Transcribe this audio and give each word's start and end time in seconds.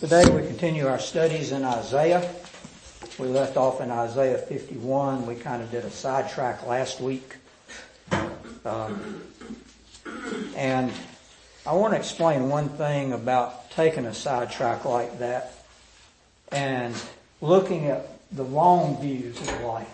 Today 0.00 0.28
we 0.28 0.44
continue 0.44 0.88
our 0.88 0.98
studies 0.98 1.52
in 1.52 1.64
Isaiah. 1.64 2.28
We 3.16 3.28
left 3.28 3.56
off 3.56 3.80
in 3.80 3.92
Isaiah 3.92 4.38
51. 4.38 5.24
We 5.24 5.36
kind 5.36 5.62
of 5.62 5.70
did 5.70 5.84
a 5.84 5.90
sidetrack 5.90 6.66
last 6.66 7.00
week. 7.00 7.36
Um, 8.64 9.22
and 10.56 10.92
I 11.64 11.74
want 11.74 11.92
to 11.94 11.98
explain 11.98 12.48
one 12.48 12.70
thing 12.70 13.12
about 13.12 13.70
taking 13.70 14.04
a 14.04 14.12
sidetrack 14.12 14.84
like 14.84 15.20
that 15.20 15.54
and 16.50 16.94
looking 17.40 17.86
at 17.86 18.08
the 18.32 18.44
wrong 18.44 19.00
views 19.00 19.40
of 19.40 19.60
life. 19.60 19.88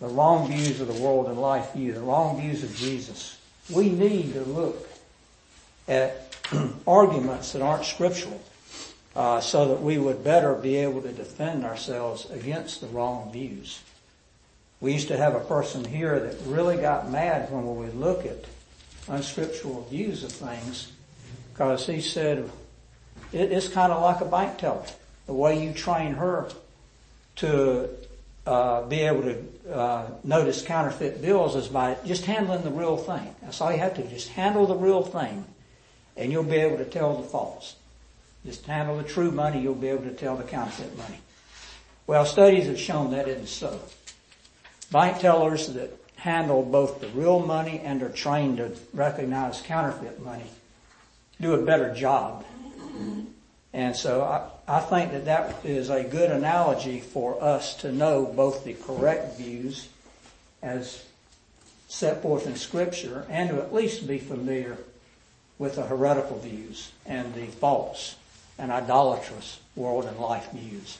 The 0.00 0.08
wrong 0.08 0.48
views 0.48 0.80
of 0.80 0.88
the 0.88 1.00
world 1.00 1.28
and 1.28 1.40
life 1.40 1.72
view, 1.72 1.92
the 1.92 2.00
wrong 2.00 2.40
views 2.40 2.64
of 2.64 2.74
Jesus. 2.74 3.38
We 3.70 3.90
need 3.90 4.34
to 4.34 4.42
look 4.42 4.88
at 5.86 6.36
arguments 6.86 7.52
that 7.52 7.62
aren't 7.62 7.84
scriptural 7.84 8.42
uh, 9.18 9.40
so 9.40 9.66
that 9.66 9.82
we 9.82 9.98
would 9.98 10.22
better 10.22 10.54
be 10.54 10.76
able 10.76 11.02
to 11.02 11.10
defend 11.10 11.64
ourselves 11.64 12.30
against 12.30 12.80
the 12.80 12.86
wrong 12.86 13.32
views. 13.32 13.82
We 14.80 14.92
used 14.92 15.08
to 15.08 15.16
have 15.16 15.34
a 15.34 15.40
person 15.40 15.84
here 15.84 16.20
that 16.20 16.36
really 16.46 16.76
got 16.76 17.10
mad 17.10 17.50
when 17.50 17.76
we 17.76 17.88
look 17.88 18.24
at 18.24 18.44
unscriptural 19.08 19.82
views 19.90 20.22
of 20.22 20.30
things 20.30 20.92
because 21.52 21.84
he 21.84 22.00
said 22.00 22.48
it's 23.32 23.66
kind 23.66 23.92
of 23.92 24.00
like 24.02 24.20
a 24.20 24.24
bank 24.24 24.56
teller. 24.58 24.86
The 25.26 25.32
way 25.32 25.66
you 25.66 25.72
train 25.72 26.14
her 26.14 26.48
to 27.36 27.88
uh, 28.46 28.82
be 28.82 29.00
able 29.00 29.22
to 29.22 29.74
uh, 29.74 30.10
notice 30.22 30.62
counterfeit 30.62 31.20
bills 31.20 31.56
is 31.56 31.66
by 31.66 31.96
just 32.06 32.24
handling 32.24 32.62
the 32.62 32.70
real 32.70 32.96
thing. 32.96 33.34
That's 33.42 33.60
all 33.60 33.72
you 33.72 33.78
have 33.78 33.94
to 33.96 34.02
do. 34.04 34.08
Just 34.10 34.28
handle 34.28 34.68
the 34.68 34.76
real 34.76 35.02
thing, 35.02 35.44
and 36.16 36.30
you'll 36.30 36.44
be 36.44 36.58
able 36.58 36.78
to 36.78 36.84
tell 36.84 37.20
the 37.20 37.26
false. 37.26 37.74
Just 38.44 38.66
handle 38.66 38.96
the 38.96 39.02
true 39.02 39.30
money, 39.30 39.60
you'll 39.60 39.74
be 39.74 39.88
able 39.88 40.04
to 40.04 40.14
tell 40.14 40.36
the 40.36 40.44
counterfeit 40.44 40.96
money. 40.96 41.20
Well, 42.06 42.24
studies 42.24 42.66
have 42.66 42.78
shown 42.78 43.10
that 43.10 43.28
isn't 43.28 43.48
so. 43.48 43.80
Bank 44.90 45.20
tellers 45.20 45.74
that 45.74 45.90
handle 46.16 46.62
both 46.62 47.00
the 47.00 47.08
real 47.08 47.40
money 47.40 47.80
and 47.80 48.02
are 48.02 48.08
trained 48.08 48.56
to 48.58 48.72
recognize 48.92 49.60
counterfeit 49.60 50.22
money 50.22 50.50
do 51.40 51.54
a 51.54 51.64
better 51.64 51.94
job. 51.94 52.44
And 53.72 53.94
so 53.94 54.22
I, 54.22 54.48
I 54.66 54.80
think 54.80 55.12
that 55.12 55.26
that 55.26 55.64
is 55.64 55.90
a 55.90 56.02
good 56.02 56.30
analogy 56.30 57.00
for 57.00 57.42
us 57.42 57.74
to 57.76 57.92
know 57.92 58.24
both 58.24 58.64
the 58.64 58.74
correct 58.74 59.38
views 59.38 59.88
as 60.62 61.04
set 61.88 62.22
forth 62.22 62.46
in 62.46 62.56
scripture 62.56 63.26
and 63.28 63.50
to 63.50 63.60
at 63.60 63.72
least 63.72 64.06
be 64.06 64.18
familiar 64.18 64.78
with 65.58 65.76
the 65.76 65.82
heretical 65.82 66.38
views 66.38 66.90
and 67.06 67.34
the 67.34 67.46
false 67.46 68.16
and 68.58 68.72
idolatrous 68.72 69.60
world 69.76 70.04
and 70.04 70.18
life 70.18 70.50
views. 70.52 70.98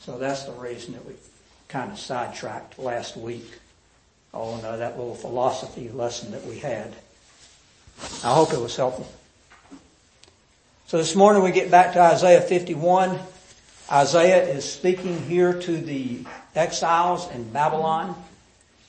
So 0.00 0.18
that's 0.18 0.44
the 0.44 0.52
reason 0.52 0.94
that 0.94 1.04
we 1.04 1.12
kind 1.68 1.92
of 1.92 1.98
sidetracked 1.98 2.78
last 2.78 3.16
week 3.16 3.46
on 4.32 4.64
uh, 4.64 4.76
that 4.76 4.98
little 4.98 5.14
philosophy 5.14 5.90
lesson 5.90 6.32
that 6.32 6.44
we 6.44 6.58
had. 6.58 6.94
I 8.24 8.32
hope 8.32 8.52
it 8.52 8.60
was 8.60 8.76
helpful. 8.76 9.10
So 10.86 10.96
this 10.96 11.14
morning 11.14 11.42
we 11.42 11.50
get 11.50 11.70
back 11.70 11.92
to 11.94 12.00
Isaiah 12.00 12.40
51. 12.40 13.18
Isaiah 13.90 14.46
is 14.46 14.70
speaking 14.70 15.22
here 15.24 15.52
to 15.52 15.76
the 15.76 16.24
exiles 16.54 17.30
in 17.32 17.50
Babylon. 17.50 18.14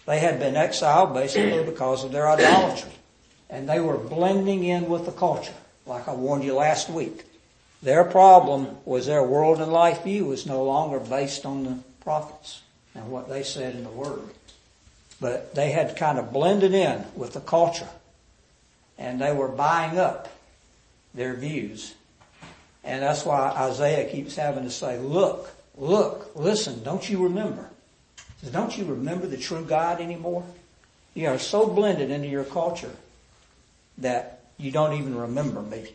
They 0.05 0.19
had 0.19 0.39
been 0.39 0.55
exiled 0.55 1.13
basically 1.13 1.63
because 1.63 2.03
of 2.03 2.11
their 2.11 2.29
idolatry. 2.29 2.91
And 3.49 3.67
they 3.67 3.79
were 3.79 3.97
blending 3.97 4.63
in 4.63 4.87
with 4.87 5.05
the 5.05 5.11
culture, 5.11 5.53
like 5.85 6.07
I 6.07 6.13
warned 6.13 6.43
you 6.43 6.53
last 6.53 6.89
week. 6.89 7.25
Their 7.81 8.03
problem 8.03 8.77
was 8.85 9.05
their 9.05 9.23
world 9.23 9.61
and 9.61 9.71
life 9.71 10.03
view 10.03 10.25
was 10.25 10.45
no 10.45 10.63
longer 10.63 10.99
based 10.99 11.45
on 11.45 11.63
the 11.63 11.77
prophets 12.01 12.61
and 12.93 13.09
what 13.09 13.29
they 13.29 13.43
said 13.43 13.75
in 13.75 13.83
the 13.83 13.89
Word. 13.89 14.29
But 15.21 15.55
they 15.55 15.71
had 15.71 15.95
kind 15.95 16.17
of 16.17 16.33
blended 16.33 16.73
in 16.73 17.05
with 17.15 17.33
the 17.33 17.39
culture 17.39 17.87
and 18.97 19.21
they 19.21 19.33
were 19.33 19.47
buying 19.47 19.97
up 19.97 20.27
their 21.13 21.33
views. 21.33 21.95
And 22.83 23.01
that's 23.01 23.25
why 23.25 23.51
Isaiah 23.55 24.09
keeps 24.09 24.35
having 24.35 24.63
to 24.63 24.71
say, 24.71 24.97
look, 24.97 25.49
look, 25.77 26.31
listen, 26.35 26.83
don't 26.83 27.09
you 27.09 27.23
remember? 27.23 27.69
Says, 28.41 28.51
don't 28.51 28.77
you 28.77 28.85
remember 28.85 29.27
the 29.27 29.37
true 29.37 29.63
God 29.63 30.01
anymore? 30.01 30.45
You 31.13 31.27
are 31.27 31.39
so 31.39 31.67
blended 31.67 32.11
into 32.11 32.27
your 32.27 32.45
culture 32.45 32.95
that 33.97 34.41
you 34.57 34.71
don't 34.71 34.93
even 34.93 35.15
remember 35.15 35.61
me. 35.61 35.93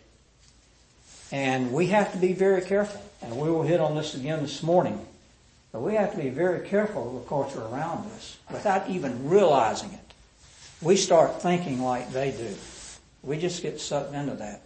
And 1.33 1.73
we 1.73 1.87
have 1.89 2.13
to 2.13 2.19
be 2.19 2.33
very 2.33 2.63
careful. 2.63 3.03
And 3.23 3.37
we 3.37 3.51
will 3.51 3.63
hit 3.63 3.81
on 3.81 3.95
this 3.95 4.15
again 4.15 4.43
this 4.43 4.63
morning. 4.63 5.05
But 5.73 5.81
we 5.81 5.95
have 5.95 6.13
to 6.13 6.19
be 6.19 6.29
very 6.29 6.69
careful 6.69 7.09
of 7.09 7.23
the 7.23 7.29
culture 7.29 7.61
around 7.61 8.07
us 8.13 8.39
without 8.51 8.89
even 8.89 9.29
realizing 9.29 9.93
it. 9.93 10.15
We 10.81 10.97
start 10.97 11.43
thinking 11.43 11.83
like 11.83 12.13
they 12.13 12.31
do. 12.31 12.55
We 13.23 13.39
just 13.39 13.63
get 13.63 13.81
sucked 13.81 14.15
into 14.15 14.35
that. 14.35 14.61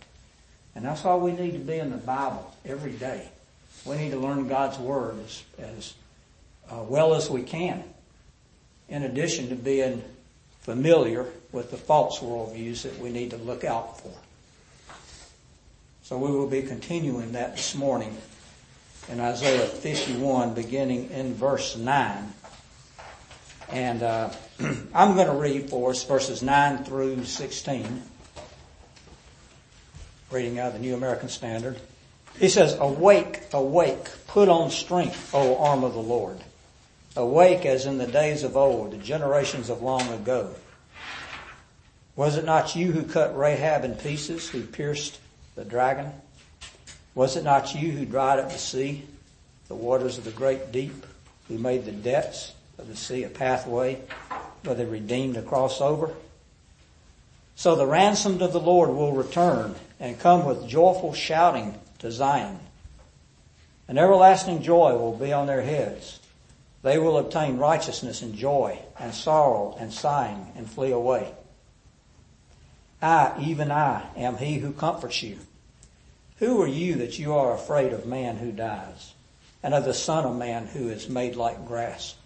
And 0.75 0.85
that's 0.85 1.03
why 1.05 1.17
we 1.17 1.33
need 1.33 1.53
to 1.53 1.59
be 1.59 1.79
in 1.79 1.91
the 1.91 1.97
Bible 1.97 2.55
every 2.65 2.93
day. 2.93 3.29
We 3.85 3.97
need 3.97 4.11
to 4.11 4.19
learn 4.19 4.49
God's 4.49 4.79
Word 4.79 5.17
as, 5.25 5.43
as 5.59 5.95
uh, 6.71 6.83
well 6.83 7.15
as 7.15 7.31
we 7.31 7.43
can. 7.43 7.83
In 8.89 9.03
addition 9.03 9.49
to 9.49 9.55
being 9.55 10.03
familiar 10.61 11.27
with 11.53 11.71
the 11.71 11.77
false 11.77 12.19
worldviews 12.19 12.83
that 12.83 12.99
we 12.99 13.11
need 13.11 13.31
to 13.31 13.39
look 13.39 13.65
out 13.65 14.01
for. 14.01 14.13
So 16.09 16.17
we 16.17 16.31
will 16.31 16.47
be 16.47 16.63
continuing 16.63 17.33
that 17.33 17.55
this 17.55 17.75
morning 17.75 18.17
in 19.11 19.21
Isaiah 19.21 19.67
51 19.67 20.55
beginning 20.55 21.11
in 21.11 21.35
verse 21.35 21.77
9. 21.77 22.33
And 23.69 24.03
uh, 24.03 24.31
I'm 24.95 25.17
going 25.17 25.27
to 25.27 25.35
read 25.35 25.69
for 25.69 25.91
us 25.91 26.03
verses 26.05 26.43
9 26.43 26.85
through 26.85 27.27
16. 27.27 28.03
Reading 30.31 30.59
out 30.59 30.73
the 30.73 30.79
New 30.79 30.95
American 30.95 31.29
Standard. 31.29 31.79
He 32.39 32.49
says, 32.49 32.79
Awake, 32.81 33.43
awake, 33.53 34.09
put 34.29 34.49
on 34.49 34.71
strength, 34.71 35.35
O 35.35 35.59
arm 35.59 35.85
of 35.85 35.93
the 35.93 36.01
Lord. 36.01 36.39
Awake 37.17 37.67
as 37.67 37.85
in 37.85 37.99
the 37.99 38.07
days 38.07 38.45
of 38.45 38.57
old, 38.57 38.93
the 38.93 38.97
generations 38.97 39.69
of 39.69 39.83
long 39.83 40.09
ago. 40.09 40.55
Was 42.17 42.39
it 42.39 42.47
not 42.47 42.75
you 42.75 42.93
who 42.93 43.03
cut 43.03 43.37
Rahab 43.37 43.85
in 43.85 43.95
pieces, 43.95 44.49
who 44.49 44.63
pierced 44.63 45.21
the 45.59 45.65
dragon? 45.65 46.13
Was 47.17 47.37
it 47.37 47.43
not 47.43 47.75
you 47.75 47.91
who 47.91 48.05
dried 48.05 48.39
up 48.39 48.53
the 48.53 48.59
sea, 48.59 49.05
the 49.67 49.75
waters 49.75 50.17
of 50.17 50.23
the 50.23 50.31
great 50.31 50.71
deep, 50.71 51.05
who 51.49 51.59
made 51.59 51.85
the 51.85 51.91
depths 51.91 52.53
of 52.79 52.87
the 52.87 52.95
sea 52.95 53.25
a 53.25 53.29
pathway 53.29 54.01
for 54.63 54.75
the 54.75 54.87
redeemed 54.87 55.35
to 55.35 55.43
cross 55.43 55.81
over? 55.81 56.15
So 57.57 57.75
the 57.75 57.89
ransomed 57.89 58.41
of 58.41 58.53
the 58.53 58.61
Lord 58.61 58.91
will 58.91 59.13
return 59.13 59.75
and 59.99 60.21
come 60.21 60.45
with 60.45 60.69
joyful 60.69 61.13
shouting 61.13 61.75
to 61.99 62.13
Zion. 62.13 62.61
An 63.89 63.99
everlasting 63.99 64.63
joy 64.63 64.93
will 64.97 65.17
be 65.17 65.33
on 65.33 65.49
their 65.49 65.63
heads. 65.63 66.21
They 66.83 66.99
will 66.99 67.19
obtain 67.19 67.59
righteousness 67.59 68.23
and 68.23 68.37
joy 68.37 68.79
and 69.01 69.13
sorrow 69.13 69.77
and 69.81 69.93
sighing 69.93 70.53
and 70.55 70.71
flee 70.71 70.93
away. 70.93 71.33
I, 73.01 73.37
even 73.41 73.71
I, 73.71 74.07
am 74.17 74.37
he 74.39 74.59
who 74.59 74.73
comforts 74.73 75.23
you. 75.23 75.39
Who 76.39 76.61
are 76.63 76.69
you 76.69 76.97
that 76.97 77.19
you 77.19 77.35
are 77.35 77.55
afraid 77.55 77.93
of 77.93 78.07
man 78.07 78.37
who 78.37 78.53
dies, 78.53 79.15
and 79.63 79.75
of 79.75 79.85
the 79.85 79.95
son 79.95 80.25
of 80.25 80.37
man 80.37 80.67
who 80.67 80.89
is 80.89 81.09
made 81.09 81.37
like 81.37 81.67
grass? 81.67 82.17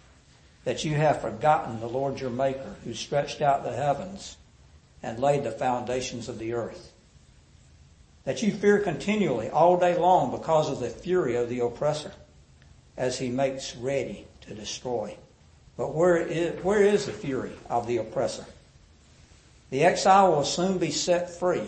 That 0.65 0.83
you 0.83 0.95
have 0.95 1.21
forgotten 1.21 1.79
the 1.79 1.87
Lord 1.87 2.19
your 2.19 2.29
maker, 2.29 2.75
who 2.83 2.93
stretched 2.93 3.41
out 3.41 3.63
the 3.63 3.73
heavens 3.73 4.37
and 5.01 5.19
laid 5.19 5.43
the 5.43 5.51
foundations 5.51 6.29
of 6.29 6.39
the 6.39 6.53
earth. 6.53 6.93
That 8.23 8.41
you 8.41 8.51
fear 8.53 8.79
continually 8.79 9.49
all 9.49 9.77
day 9.77 9.97
long 9.97 10.31
because 10.31 10.69
of 10.69 10.79
the 10.79 10.89
fury 10.89 11.35
of 11.35 11.49
the 11.49 11.59
oppressor, 11.59 12.13
as 12.95 13.19
he 13.19 13.29
makes 13.29 13.75
ready 13.75 14.25
to 14.41 14.55
destroy. 14.55 15.17
But 15.75 15.93
where 15.93 16.17
is, 16.17 16.63
where 16.63 16.83
is 16.83 17.05
the 17.05 17.11
fury 17.11 17.53
of 17.69 17.87
the 17.87 17.97
oppressor? 17.97 18.45
The 19.73 19.85
exile 19.85 20.31
will 20.31 20.43
soon 20.43 20.77
be 20.77 20.91
set 20.91 21.31
free 21.31 21.67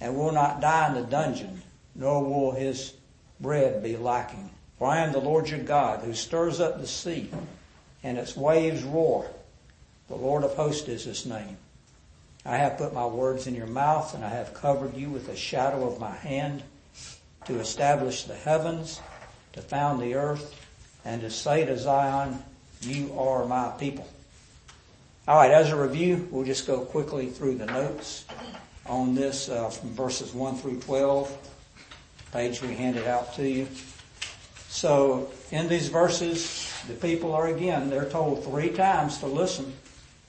and 0.00 0.16
will 0.16 0.32
not 0.32 0.62
die 0.62 0.88
in 0.88 0.94
the 0.94 1.02
dungeon, 1.02 1.60
nor 1.94 2.24
will 2.24 2.52
his 2.52 2.94
bread 3.38 3.82
be 3.82 3.98
lacking. 3.98 4.48
For 4.78 4.88
I 4.88 5.00
am 5.00 5.12
the 5.12 5.20
Lord 5.20 5.50
your 5.50 5.60
God 5.60 6.02
who 6.02 6.14
stirs 6.14 6.58
up 6.58 6.80
the 6.80 6.86
sea 6.86 7.30
and 8.02 8.16
its 8.16 8.34
waves 8.34 8.82
roar. 8.82 9.30
The 10.08 10.16
Lord 10.16 10.42
of 10.42 10.54
hosts 10.54 10.88
is 10.88 11.04
his 11.04 11.26
name. 11.26 11.58
I 12.46 12.56
have 12.56 12.78
put 12.78 12.94
my 12.94 13.04
words 13.04 13.46
in 13.46 13.54
your 13.54 13.66
mouth 13.66 14.14
and 14.14 14.24
I 14.24 14.30
have 14.30 14.54
covered 14.54 14.96
you 14.96 15.10
with 15.10 15.26
the 15.26 15.36
shadow 15.36 15.86
of 15.86 16.00
my 16.00 16.14
hand 16.14 16.62
to 17.44 17.60
establish 17.60 18.22
the 18.24 18.36
heavens, 18.36 19.02
to 19.52 19.60
found 19.60 20.00
the 20.00 20.14
earth, 20.14 20.66
and 21.04 21.20
to 21.20 21.30
say 21.30 21.66
to 21.66 21.76
Zion, 21.76 22.42
you 22.80 23.12
are 23.18 23.44
my 23.44 23.68
people. 23.78 24.08
All 25.28 25.36
right, 25.36 25.50
as 25.50 25.70
a 25.70 25.76
review, 25.76 26.26
we'll 26.30 26.46
just 26.46 26.66
go 26.66 26.80
quickly 26.80 27.26
through 27.26 27.56
the 27.56 27.66
notes 27.66 28.24
on 28.86 29.14
this 29.14 29.50
uh, 29.50 29.68
from 29.68 29.90
verses 29.90 30.32
1 30.32 30.56
through 30.56 30.80
12. 30.80 31.50
Page 32.32 32.62
we 32.62 32.74
handed 32.74 33.06
out 33.06 33.34
to 33.34 33.46
you. 33.46 33.68
So 34.70 35.30
in 35.50 35.68
these 35.68 35.88
verses, 35.88 36.72
the 36.88 36.94
people 36.94 37.34
are 37.34 37.48
again, 37.48 37.90
they're 37.90 38.08
told 38.08 38.42
three 38.42 38.70
times 38.70 39.18
to 39.18 39.26
listen 39.26 39.74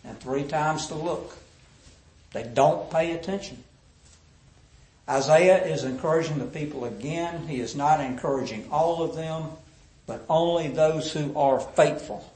and 0.04 0.19
three 0.19 0.44
times 0.44 0.88
to 0.88 0.96
look. 0.96 1.38
They 2.34 2.44
don't 2.44 2.92
pay 2.92 3.13
attention. 3.13 3.63
Isaiah 5.07 5.66
is 5.66 5.86
encouraging 5.86 6.40
the 6.40 6.45
people 6.45 6.84
again. 6.84 7.48
He 7.48 7.62
is 7.62 7.74
not 7.74 8.02
encouraging 8.02 8.68
all 8.69 9.02
of 9.02 9.16
them, 9.16 9.45
but 10.07 10.25
only 10.30 10.68
those 10.68 11.13
who 11.13 11.34
are 11.38 11.62
faithful. 11.62 12.30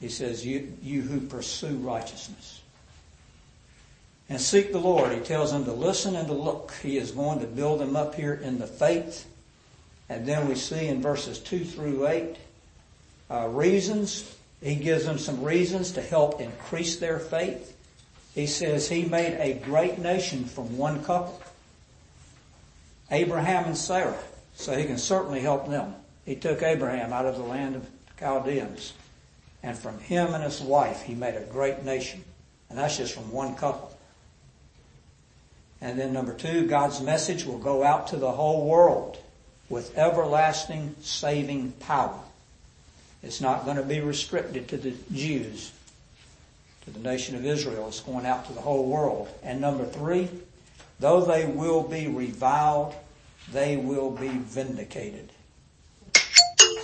He 0.00 0.08
says, 0.08 0.46
you, 0.46 0.72
you 0.82 1.02
who 1.02 1.20
pursue 1.20 1.76
righteousness. 1.76 2.60
And 4.28 4.40
seek 4.40 4.72
the 4.72 4.78
Lord. 4.78 5.12
He 5.12 5.20
tells 5.20 5.52
them 5.52 5.64
to 5.64 5.72
listen 5.72 6.14
and 6.14 6.28
to 6.28 6.34
look. 6.34 6.72
He 6.82 6.98
is 6.98 7.12
going 7.12 7.40
to 7.40 7.46
build 7.46 7.80
them 7.80 7.96
up 7.96 8.14
here 8.14 8.34
in 8.34 8.58
the 8.58 8.66
faith. 8.66 9.26
And 10.08 10.26
then 10.26 10.48
we 10.48 10.54
see 10.54 10.86
in 10.86 11.02
verses 11.02 11.38
2 11.40 11.64
through 11.64 12.06
8, 12.06 12.36
uh, 13.30 13.48
reasons. 13.48 14.36
He 14.62 14.74
gives 14.74 15.04
them 15.04 15.18
some 15.18 15.42
reasons 15.42 15.92
to 15.92 16.02
help 16.02 16.40
increase 16.40 16.96
their 16.96 17.18
faith. 17.18 17.74
He 18.34 18.46
says 18.46 18.88
he 18.88 19.04
made 19.04 19.36
a 19.38 19.58
great 19.64 19.98
nation 19.98 20.44
from 20.44 20.76
one 20.76 21.02
couple. 21.04 21.40
Abraham 23.10 23.64
and 23.64 23.76
Sarah. 23.76 24.18
So 24.54 24.76
he 24.76 24.84
can 24.84 24.98
certainly 24.98 25.40
help 25.40 25.68
them. 25.68 25.94
He 26.26 26.34
took 26.34 26.62
Abraham 26.62 27.12
out 27.12 27.26
of 27.26 27.36
the 27.36 27.44
land 27.44 27.76
of 27.76 27.88
Chaldeans. 28.18 28.92
And 29.62 29.76
from 29.76 29.98
him 29.98 30.34
and 30.34 30.44
his 30.44 30.60
wife, 30.60 31.02
he 31.02 31.14
made 31.14 31.34
a 31.34 31.44
great 31.44 31.84
nation. 31.84 32.24
And 32.70 32.78
that's 32.78 32.96
just 32.96 33.14
from 33.14 33.30
one 33.32 33.54
couple. 33.56 33.96
And 35.80 35.98
then 35.98 36.12
number 36.12 36.34
two, 36.34 36.66
God's 36.66 37.00
message 37.00 37.44
will 37.44 37.58
go 37.58 37.84
out 37.84 38.08
to 38.08 38.16
the 38.16 38.30
whole 38.30 38.66
world 38.66 39.18
with 39.68 39.96
everlasting 39.96 40.94
saving 41.00 41.72
power. 41.72 42.18
It's 43.22 43.40
not 43.40 43.64
going 43.64 43.76
to 43.76 43.82
be 43.82 44.00
restricted 44.00 44.68
to 44.68 44.76
the 44.76 44.94
Jews, 45.12 45.72
to 46.84 46.90
the 46.90 47.00
nation 47.00 47.36
of 47.36 47.44
Israel. 47.44 47.88
It's 47.88 48.00
going 48.00 48.26
out 48.26 48.46
to 48.46 48.52
the 48.52 48.60
whole 48.60 48.86
world. 48.86 49.28
And 49.42 49.60
number 49.60 49.84
three, 49.84 50.28
though 51.00 51.22
they 51.24 51.46
will 51.46 51.82
be 51.82 52.06
reviled, 52.06 52.94
they 53.52 53.76
will 53.76 54.10
be 54.10 54.28
vindicated. 54.28 55.30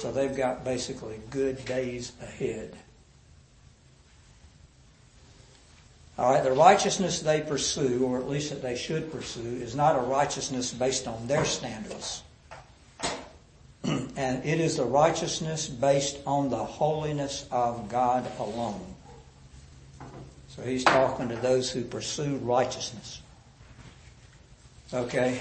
So 0.04 0.12
they've 0.12 0.36
got 0.36 0.64
basically 0.64 1.18
good 1.30 1.64
days 1.64 2.12
ahead. 2.20 2.76
All 6.18 6.30
right, 6.30 6.44
the 6.44 6.52
righteousness 6.52 7.20
they 7.20 7.40
pursue, 7.40 8.04
or 8.04 8.18
at 8.18 8.28
least 8.28 8.50
that 8.50 8.60
they 8.60 8.76
should 8.76 9.10
pursue, 9.10 9.40
is 9.40 9.74
not 9.74 9.96
a 9.96 10.00
righteousness 10.00 10.74
based 10.74 11.08
on 11.08 11.26
their 11.26 11.46
standards. 11.46 12.22
and 13.84 14.44
it 14.44 14.60
is 14.60 14.78
a 14.78 14.84
righteousness 14.84 15.68
based 15.68 16.18
on 16.26 16.50
the 16.50 16.62
holiness 16.62 17.46
of 17.50 17.88
God 17.88 18.30
alone. 18.38 18.84
So 20.48 20.60
he's 20.60 20.84
talking 20.84 21.30
to 21.30 21.36
those 21.36 21.70
who 21.70 21.82
pursue 21.82 22.36
righteousness. 22.42 23.22
Okay. 24.92 25.40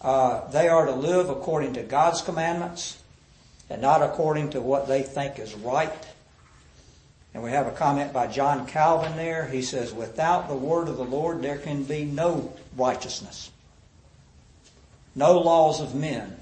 Uh, 0.00 0.50
they 0.50 0.66
are 0.66 0.86
to 0.86 0.92
live 0.92 1.30
according 1.30 1.74
to 1.74 1.84
God's 1.84 2.20
commandments 2.20 2.99
and 3.70 3.80
not 3.80 4.02
according 4.02 4.50
to 4.50 4.60
what 4.60 4.86
they 4.86 5.02
think 5.02 5.38
is 5.38 5.54
right 5.54 6.06
and 7.32 7.42
we 7.42 7.50
have 7.50 7.66
a 7.66 7.72
comment 7.72 8.12
by 8.12 8.26
John 8.26 8.66
Calvin 8.66 9.16
there. 9.16 9.46
He 9.46 9.62
says, 9.62 9.92
without 9.92 10.48
the 10.48 10.54
word 10.54 10.88
of 10.88 10.96
the 10.96 11.04
Lord, 11.04 11.42
there 11.42 11.58
can 11.58 11.84
be 11.84 12.04
no 12.04 12.52
righteousness. 12.76 13.50
No 15.14 15.38
laws 15.38 15.80
of 15.80 15.94
men, 15.94 16.36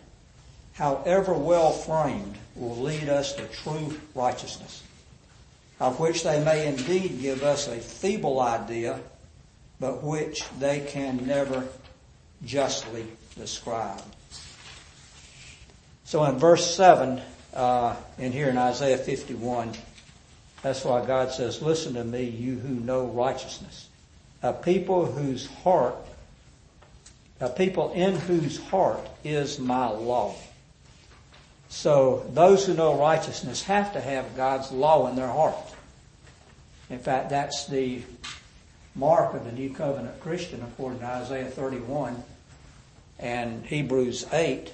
however 0.74 1.34
well 1.34 1.72
framed, 1.72 2.36
will 2.54 2.76
lead 2.76 3.08
us 3.08 3.34
to 3.34 3.44
true 3.48 3.98
righteousness, 4.14 4.82
of 5.80 6.00
which 6.00 6.22
they 6.22 6.42
may 6.42 6.66
indeed 6.66 7.20
give 7.20 7.42
us 7.42 7.68
a 7.68 7.76
feeble 7.76 8.40
idea, 8.40 8.98
but 9.80 10.02
which 10.02 10.44
they 10.58 10.80
can 10.80 11.26
never 11.26 11.66
justly 12.44 13.06
describe. 13.36 14.02
So 16.08 16.24
in 16.24 16.38
verse 16.38 16.74
7, 16.74 17.20
uh, 17.52 17.94
in 18.16 18.32
here 18.32 18.48
in 18.48 18.56
Isaiah 18.56 18.96
51, 18.96 19.74
that's 20.62 20.82
why 20.82 21.04
God 21.04 21.32
says, 21.32 21.60
listen 21.60 21.92
to 21.92 22.02
me, 22.02 22.24
you 22.24 22.54
who 22.54 22.76
know 22.76 23.04
righteousness. 23.04 23.90
A 24.42 24.54
people 24.54 25.04
whose 25.04 25.48
heart, 25.48 25.96
a 27.40 27.50
people 27.50 27.92
in 27.92 28.16
whose 28.16 28.58
heart 28.58 29.06
is 29.22 29.58
my 29.58 29.88
law. 29.88 30.34
So 31.68 32.26
those 32.32 32.64
who 32.64 32.72
know 32.72 32.98
righteousness 32.98 33.64
have 33.64 33.92
to 33.92 34.00
have 34.00 34.34
God's 34.34 34.72
law 34.72 35.08
in 35.08 35.14
their 35.14 35.28
heart. 35.28 35.74
In 36.88 37.00
fact, 37.00 37.28
that's 37.28 37.66
the 37.66 38.00
mark 38.94 39.34
of 39.34 39.44
the 39.44 39.52
new 39.52 39.74
covenant 39.74 40.18
Christian 40.20 40.62
according 40.62 41.00
to 41.00 41.04
Isaiah 41.06 41.50
31 41.50 42.24
and 43.18 43.66
Hebrews 43.66 44.24
8. 44.32 44.72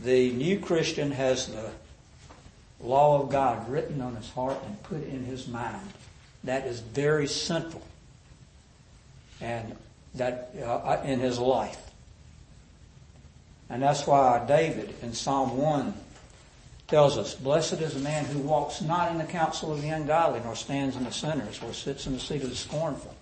The 0.00 0.30
new 0.32 0.60
Christian 0.60 1.10
has 1.12 1.48
the 1.48 1.70
law 2.80 3.20
of 3.20 3.30
God 3.30 3.68
written 3.68 4.00
on 4.00 4.14
his 4.16 4.30
heart 4.30 4.58
and 4.64 4.82
put 4.84 5.02
in 5.02 5.24
his 5.24 5.48
mind. 5.48 5.92
That 6.44 6.66
is 6.66 6.80
very 6.80 7.26
central. 7.26 7.82
And 9.40 9.76
that 10.14 10.54
uh, 10.64 11.00
in 11.04 11.20
his 11.20 11.38
life. 11.38 11.80
And 13.70 13.82
that's 13.82 14.06
why 14.06 14.44
David 14.46 14.94
in 15.02 15.12
Psalm 15.12 15.56
1 15.56 15.94
tells 16.86 17.18
us, 17.18 17.34
Blessed 17.34 17.74
is 17.74 17.94
the 17.94 18.00
man 18.00 18.24
who 18.24 18.38
walks 18.38 18.80
not 18.80 19.12
in 19.12 19.18
the 19.18 19.24
counsel 19.24 19.72
of 19.72 19.82
the 19.82 19.88
ungodly, 19.88 20.40
nor 20.42 20.56
stands 20.56 20.96
in 20.96 21.04
the 21.04 21.12
sinners, 21.12 21.60
or 21.62 21.72
sits 21.72 22.06
in 22.06 22.14
the 22.14 22.20
seat 22.20 22.42
of 22.42 22.50
the 22.50 22.56
scornful. 22.56 23.14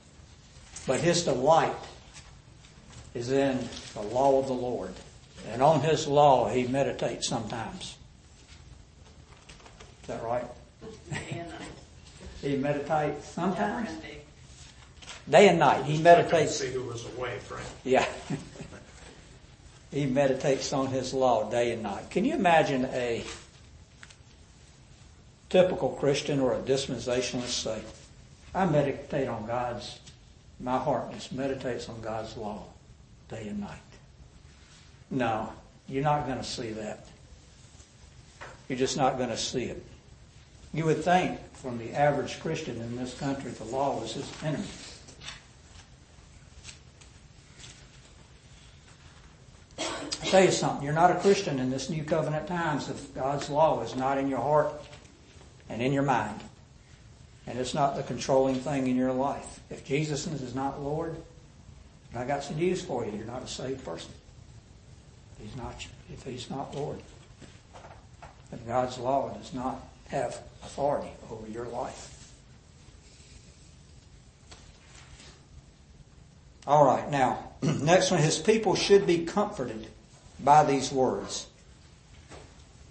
But 0.87 1.01
his 1.01 1.25
delight 1.25 1.75
is 3.13 3.33
in 3.33 3.69
the 3.95 4.03
law 4.03 4.39
of 4.39 4.47
the 4.47 4.53
Lord. 4.53 4.95
And 5.53 5.63
on 5.63 5.81
his 5.81 6.07
law 6.07 6.49
he 6.49 6.67
meditates 6.67 7.29
sometimes. 7.29 7.97
Is 10.03 10.09
that 10.09 10.23
right? 10.23 10.45
Day 11.11 11.39
and 11.39 11.51
night. 11.51 11.69
he 12.43 12.57
meditates 12.57 13.29
sometimes? 13.29 13.91
Day 15.29 15.49
and 15.49 15.59
night. 15.59 15.85
He 15.85 15.99
meditates. 15.99 16.57
See 16.57 16.73
who 16.73 16.85
was 16.85 17.05
away, 17.17 17.39
Frank. 17.41 17.67
Yeah. 17.83 18.07
he 19.91 20.07
meditates 20.07 20.73
on 20.73 20.89
his 20.89 21.13
law 21.13 21.51
day 21.51 21.73
and 21.73 21.83
night. 21.83 22.11
Can 22.11 22.25
you 22.25 22.35
imagine 22.35 22.85
a 22.93 23.25
typical 25.49 25.91
Christian 25.91 26.41
or 26.41 26.55
a 26.55 26.59
dispensationalist 26.59 27.49
say, 27.49 27.81
I 28.55 28.67
meditate 28.67 29.29
on 29.29 29.47
God's, 29.47 29.99
my 30.61 30.79
heart 30.79 31.13
just 31.13 31.33
meditates 31.33 31.89
on 31.89 32.01
God's 32.01 32.37
law 32.37 32.65
day 33.29 33.49
and 33.49 33.61
night. 33.61 33.81
No, 35.11 35.53
you're 35.89 36.03
not 36.03 36.27
going 36.27 36.39
to 36.39 36.45
see 36.45 36.71
that. 36.73 37.07
You're 38.69 38.79
just 38.79 38.97
not 38.97 39.19
going 39.19 39.31
to 39.31 39.37
see 39.37 39.65
it. 39.65 39.83
You 40.75 40.85
would 40.87 41.05
think 41.05 41.39
from 41.55 41.79
the 41.79 41.93
average 41.93 42.41
Christian 42.41 42.81
in 42.81 42.97
this 42.97 43.19
country, 43.19 43.51
the 43.53 43.65
law 43.65 44.01
was 44.01 44.13
his 44.15 44.31
enemy. 44.43 44.65
I'll 49.79 50.31
tell 50.33 50.45
you 50.45 50.51
something, 50.51 50.85
you're 50.85 50.93
not 50.93 51.13
a 51.13 51.21
Christian 51.21 51.61
in 51.61 51.71
this 51.71 51.89
new 51.89 52.03
covenant 52.03 52.49
times 52.49 52.89
if 52.89 53.15
God's 53.15 53.49
law 53.49 53.81
is 53.83 53.95
not 53.95 54.19
in 54.19 54.29
your 54.29 54.41
heart 54.41 54.73
and 55.69 55.81
in 55.81 55.93
your 55.93 56.03
mind. 56.03 56.41
And 57.47 57.59
it's 57.59 57.75
not 57.75 57.95
the 57.95 58.03
controlling 58.03 58.57
thing 58.57 58.89
in 58.89 58.97
your 58.97 59.13
life. 59.13 59.61
If 59.71 59.85
Jesus 59.85 60.27
is 60.27 60.55
not 60.55 60.83
Lord, 60.83 61.15
I 62.15 62.25
got 62.25 62.43
some 62.43 62.57
news 62.57 62.83
for 62.83 63.05
you. 63.05 63.13
You're 63.13 63.27
not 63.27 63.45
a 63.45 63.49
saved 63.49 63.85
person. 63.85 64.11
He's 65.41 65.57
not, 65.57 65.87
if 66.13 66.23
he's 66.25 66.51
not 66.51 66.75
Lord. 66.75 66.99
If 68.53 68.67
God's 68.67 68.99
law 68.99 69.31
does 69.37 69.53
not 69.53 69.81
have 70.09 70.41
authority 70.63 71.11
over 71.31 71.49
your 71.49 71.67
life. 71.67 72.13
All 76.67 76.85
right, 76.85 77.09
now, 77.11 77.51
next 77.63 78.11
one, 78.11 78.21
his 78.21 78.39
people 78.39 78.75
should 78.75 79.07
be 79.07 79.25
comforted 79.25 79.87
by 80.43 80.65
these 80.65 80.91
words. 80.91 81.47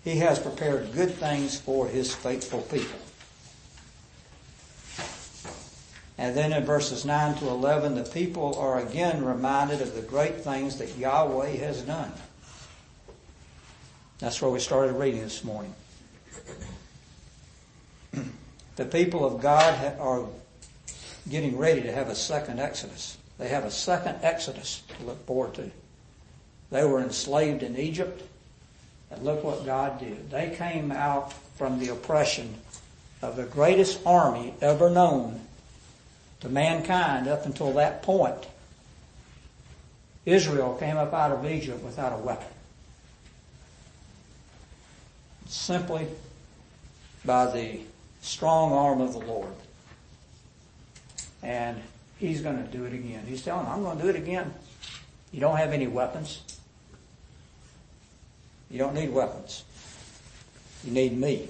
He 0.03 0.17
has 0.17 0.39
prepared 0.39 0.93
good 0.93 1.13
things 1.15 1.59
for 1.59 1.87
his 1.87 2.13
faithful 2.13 2.61
people. 2.61 2.99
And 6.17 6.35
then 6.35 6.53
in 6.53 6.63
verses 6.63 7.03
9 7.03 7.35
to 7.39 7.47
11, 7.49 7.95
the 7.95 8.03
people 8.03 8.55
are 8.57 8.79
again 8.79 9.25
reminded 9.25 9.81
of 9.81 9.95
the 9.95 10.01
great 10.01 10.41
things 10.41 10.77
that 10.77 10.97
Yahweh 10.97 11.57
has 11.57 11.81
done. 11.81 12.11
That's 14.19 14.41
where 14.41 14.51
we 14.51 14.59
started 14.59 14.93
reading 14.93 15.21
this 15.21 15.43
morning 15.43 15.73
the 18.75 18.85
people 18.85 19.25
of 19.25 19.41
God 19.41 19.97
are 19.99 20.25
getting 21.29 21.57
ready 21.57 21.81
to 21.81 21.91
have 21.91 22.09
a 22.09 22.15
second 22.15 22.59
Exodus. 22.59 23.17
They 23.37 23.49
have 23.49 23.65
a 23.65 23.71
second 23.71 24.19
Exodus 24.21 24.83
to 24.97 25.05
look 25.05 25.25
forward 25.25 25.53
to. 25.55 25.71
They 26.71 26.83
were 26.83 27.01
enslaved 27.01 27.63
in 27.63 27.77
Egypt. 27.77 28.21
And 29.11 29.23
look 29.23 29.43
what 29.43 29.65
God 29.65 29.99
did. 29.99 30.31
They 30.31 30.55
came 30.57 30.91
out 30.91 31.31
from 31.57 31.79
the 31.79 31.89
oppression 31.89 32.55
of 33.21 33.35
the 33.35 33.43
greatest 33.43 33.99
army 34.05 34.53
ever 34.61 34.89
known 34.89 35.41
to 36.41 36.49
mankind 36.49 37.27
up 37.27 37.45
until 37.45 37.71
that 37.73 38.01
point. 38.01 38.47
Israel 40.25 40.75
came 40.75 40.97
up 40.97 41.13
out 41.13 41.31
of 41.31 41.45
Egypt 41.45 41.83
without 41.83 42.13
a 42.13 42.21
weapon. 42.21 42.47
Simply 45.55 46.05
by 47.23 47.47
the 47.47 47.79
strong 48.21 48.73
arm 48.73 49.01
of 49.01 49.13
the 49.13 49.19
Lord. 49.19 49.53
And 51.41 51.81
He's 52.19 52.41
going 52.41 52.57
to 52.57 52.71
do 52.71 52.83
it 52.85 52.93
again. 52.93 53.23
He's 53.25 53.41
telling 53.41 53.65
I'm 53.65 53.81
going 53.81 53.97
to 53.97 54.03
do 54.03 54.09
it 54.09 54.15
again. 54.15 54.53
You 55.31 55.39
don't 55.39 55.57
have 55.57 55.71
any 55.71 55.87
weapons. 55.87 56.41
You 58.69 58.77
don't 58.79 58.93
need 58.93 59.11
weapons. 59.11 59.63
You 60.83 60.91
need 60.91 61.17
me. 61.17 61.47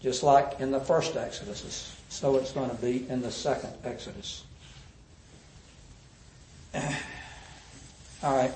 Just 0.00 0.22
like 0.22 0.60
in 0.60 0.70
the 0.70 0.80
first 0.80 1.16
Exodus, 1.16 1.96
so 2.08 2.36
it's 2.36 2.52
going 2.52 2.68
to 2.68 2.76
be 2.76 3.08
in 3.08 3.22
the 3.22 3.30
second 3.30 3.70
Exodus. 3.84 4.44
All 6.74 8.36
right. 8.36 8.52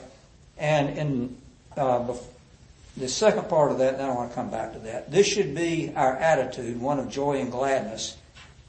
And 0.58 0.98
in 0.98 1.36
uh, 1.76 2.12
the 2.98 3.08
second 3.08 3.48
part 3.48 3.70
of 3.70 3.78
that, 3.78 3.98
then 3.98 4.08
I 4.08 4.14
want 4.14 4.30
to 4.30 4.34
come 4.34 4.50
back 4.50 4.72
to 4.72 4.78
that. 4.80 5.10
This 5.10 5.26
should 5.26 5.54
be 5.54 5.92
our 5.94 6.16
attitude, 6.16 6.80
one 6.80 6.98
of 6.98 7.08
joy 7.08 7.40
and 7.40 7.50
gladness, 7.50 8.16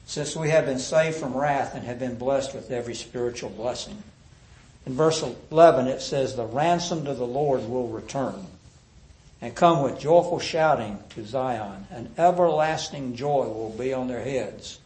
since 0.06 0.36
we 0.36 0.50
have 0.50 0.66
been 0.66 0.78
saved 0.78 1.16
from 1.16 1.36
wrath 1.36 1.74
and 1.74 1.84
have 1.84 1.98
been 1.98 2.16
blessed 2.16 2.54
with 2.54 2.70
every 2.70 2.94
spiritual 2.94 3.50
blessing. 3.50 4.02
In 4.86 4.94
verse 4.94 5.22
11, 5.50 5.86
it 5.86 6.00
says, 6.00 6.34
The 6.34 6.46
ransomed 6.46 7.06
of 7.08 7.18
the 7.18 7.26
Lord 7.26 7.68
will 7.68 7.88
return 7.88 8.46
and 9.40 9.54
come 9.54 9.82
with 9.82 9.98
joyful 10.00 10.38
shouting 10.38 10.98
to 11.10 11.24
Zion. 11.24 11.86
An 11.90 12.10
everlasting 12.18 13.16
joy 13.16 13.46
will 13.46 13.74
be 13.76 13.92
on 13.92 14.08
their 14.08 14.22
heads. 14.22 14.78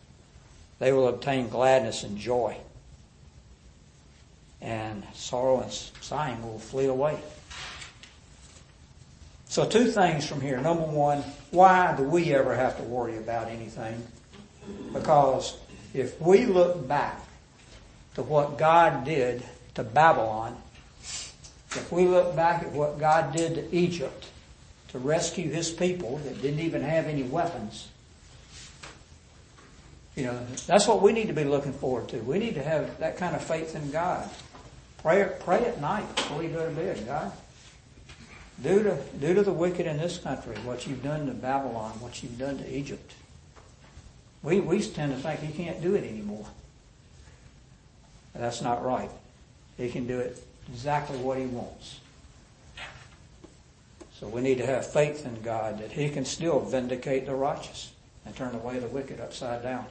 They 0.78 0.92
will 0.92 1.08
obtain 1.08 1.48
gladness 1.48 2.02
and 2.02 2.18
joy. 2.18 2.56
And 4.60 5.04
sorrow 5.14 5.60
and 5.60 5.72
sighing 5.72 6.42
will 6.42 6.58
flee 6.58 6.86
away. 6.86 7.18
So 9.48 9.66
two 9.66 9.90
things 9.90 10.26
from 10.26 10.40
here. 10.40 10.60
Number 10.60 10.84
one, 10.84 11.20
why 11.50 11.94
do 11.96 12.02
we 12.02 12.34
ever 12.34 12.54
have 12.54 12.76
to 12.78 12.82
worry 12.82 13.16
about 13.16 13.48
anything? 13.48 14.02
Because 14.92 15.56
if 15.92 16.20
we 16.20 16.46
look 16.46 16.88
back 16.88 17.20
to 18.14 18.22
what 18.22 18.58
God 18.58 19.04
did 19.04 19.42
to 19.74 19.84
Babylon, 19.84 20.56
if 21.00 21.90
we 21.92 22.06
look 22.06 22.34
back 22.34 22.62
at 22.62 22.72
what 22.72 22.98
God 22.98 23.34
did 23.34 23.54
to 23.54 23.74
Egypt, 23.74 24.26
to 24.94 25.00
rescue 25.00 25.50
his 25.50 25.72
people 25.72 26.18
that 26.18 26.40
didn't 26.40 26.60
even 26.60 26.80
have 26.80 27.06
any 27.06 27.24
weapons. 27.24 27.88
You 30.14 30.26
know, 30.26 30.46
that's 30.68 30.86
what 30.86 31.02
we 31.02 31.10
need 31.10 31.26
to 31.26 31.32
be 31.32 31.42
looking 31.42 31.72
forward 31.72 32.08
to. 32.10 32.18
We 32.18 32.38
need 32.38 32.54
to 32.54 32.62
have 32.62 33.00
that 33.00 33.16
kind 33.16 33.34
of 33.34 33.42
faith 33.42 33.74
in 33.74 33.90
God. 33.90 34.30
Pray, 34.98 35.28
pray 35.40 35.64
at 35.64 35.80
night 35.80 36.14
before 36.14 36.44
you 36.44 36.50
go 36.50 36.64
to 36.64 36.72
bed, 36.72 37.04
God. 37.04 37.32
Do 38.62 38.82
to, 38.82 38.99
do 39.20 39.34
to 39.34 39.42
the 39.42 39.52
wicked 39.52 39.87
in 39.87 39.99
this 39.99 40.18
country 40.18 40.56
what 40.64 40.87
you've 40.87 41.02
done 41.02 41.26
to 41.26 41.32
Babylon, 41.32 41.92
what 42.00 42.23
you've 42.23 42.38
done 42.38 42.58
to 42.58 42.76
Egypt. 42.76 43.12
We, 44.42 44.61
we 44.61 44.82
tend 44.82 45.14
to 45.14 45.20
think 45.20 45.40
he 45.40 45.52
can't 45.52 45.82
do 45.82 45.94
it 45.94 46.04
anymore. 46.04 46.46
That's 48.34 48.62
not 48.62 48.84
right. 48.84 49.11
He 49.76 49.90
can 49.90 50.06
do 50.06 50.20
it 50.20 50.42
exactly 50.68 51.18
what 51.18 51.38
he 51.38 51.46
wants. 51.46 52.00
So 54.18 54.28
we 54.28 54.40
need 54.40 54.58
to 54.58 54.66
have 54.66 54.87
faith 54.87 55.26
in 55.26 55.42
God 55.42 55.80
that 55.80 55.92
He 55.92 56.08
can 56.08 56.25
still 56.25 56.61
vindicate 56.61 57.26
the 57.26 57.34
righteous 57.34 57.92
and 58.25 58.34
turn 58.34 58.54
away 58.54 58.78
the 58.78 58.87
wicked 58.87 59.20
upside 59.20 59.62
down. 59.62 59.87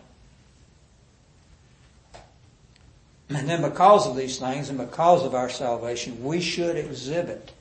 And 3.30 3.50
then 3.50 3.62
because 3.62 4.08
of 4.08 4.16
these 4.16 4.40
things 4.40 4.70
and 4.70 4.78
because 4.78 5.24
of 5.24 5.36
our 5.36 5.50
salvation, 5.50 6.24
we 6.24 6.40
should 6.40 6.78
exhibit 6.78 7.52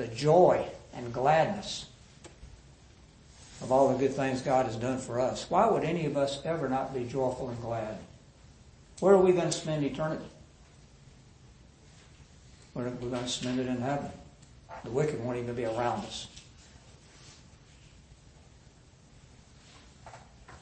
the 0.00 0.08
joy 0.08 0.66
and 0.94 1.12
gladness 1.12 1.84
of 3.60 3.70
all 3.70 3.92
the 3.92 3.98
good 3.98 4.14
things 4.14 4.40
God 4.40 4.64
has 4.64 4.76
done 4.76 4.96
for 4.96 5.20
us. 5.20 5.44
Why 5.50 5.68
would 5.68 5.84
any 5.84 6.06
of 6.06 6.16
us 6.16 6.40
ever 6.46 6.70
not 6.70 6.94
be 6.94 7.04
joyful 7.04 7.50
and 7.50 7.60
glad? 7.60 7.98
Where 9.00 9.12
are 9.12 9.20
we 9.20 9.32
going 9.32 9.44
to 9.44 9.52
spend 9.52 9.84
eternity? 9.84 10.24
We're 12.72 12.88
going 12.88 13.10
to 13.10 13.28
spend 13.28 13.60
it 13.60 13.66
in 13.66 13.76
heaven. 13.82 14.10
The 14.84 14.90
wicked 14.90 15.22
won't 15.22 15.36
even 15.36 15.54
be 15.54 15.66
around 15.66 16.06
us. 16.06 16.28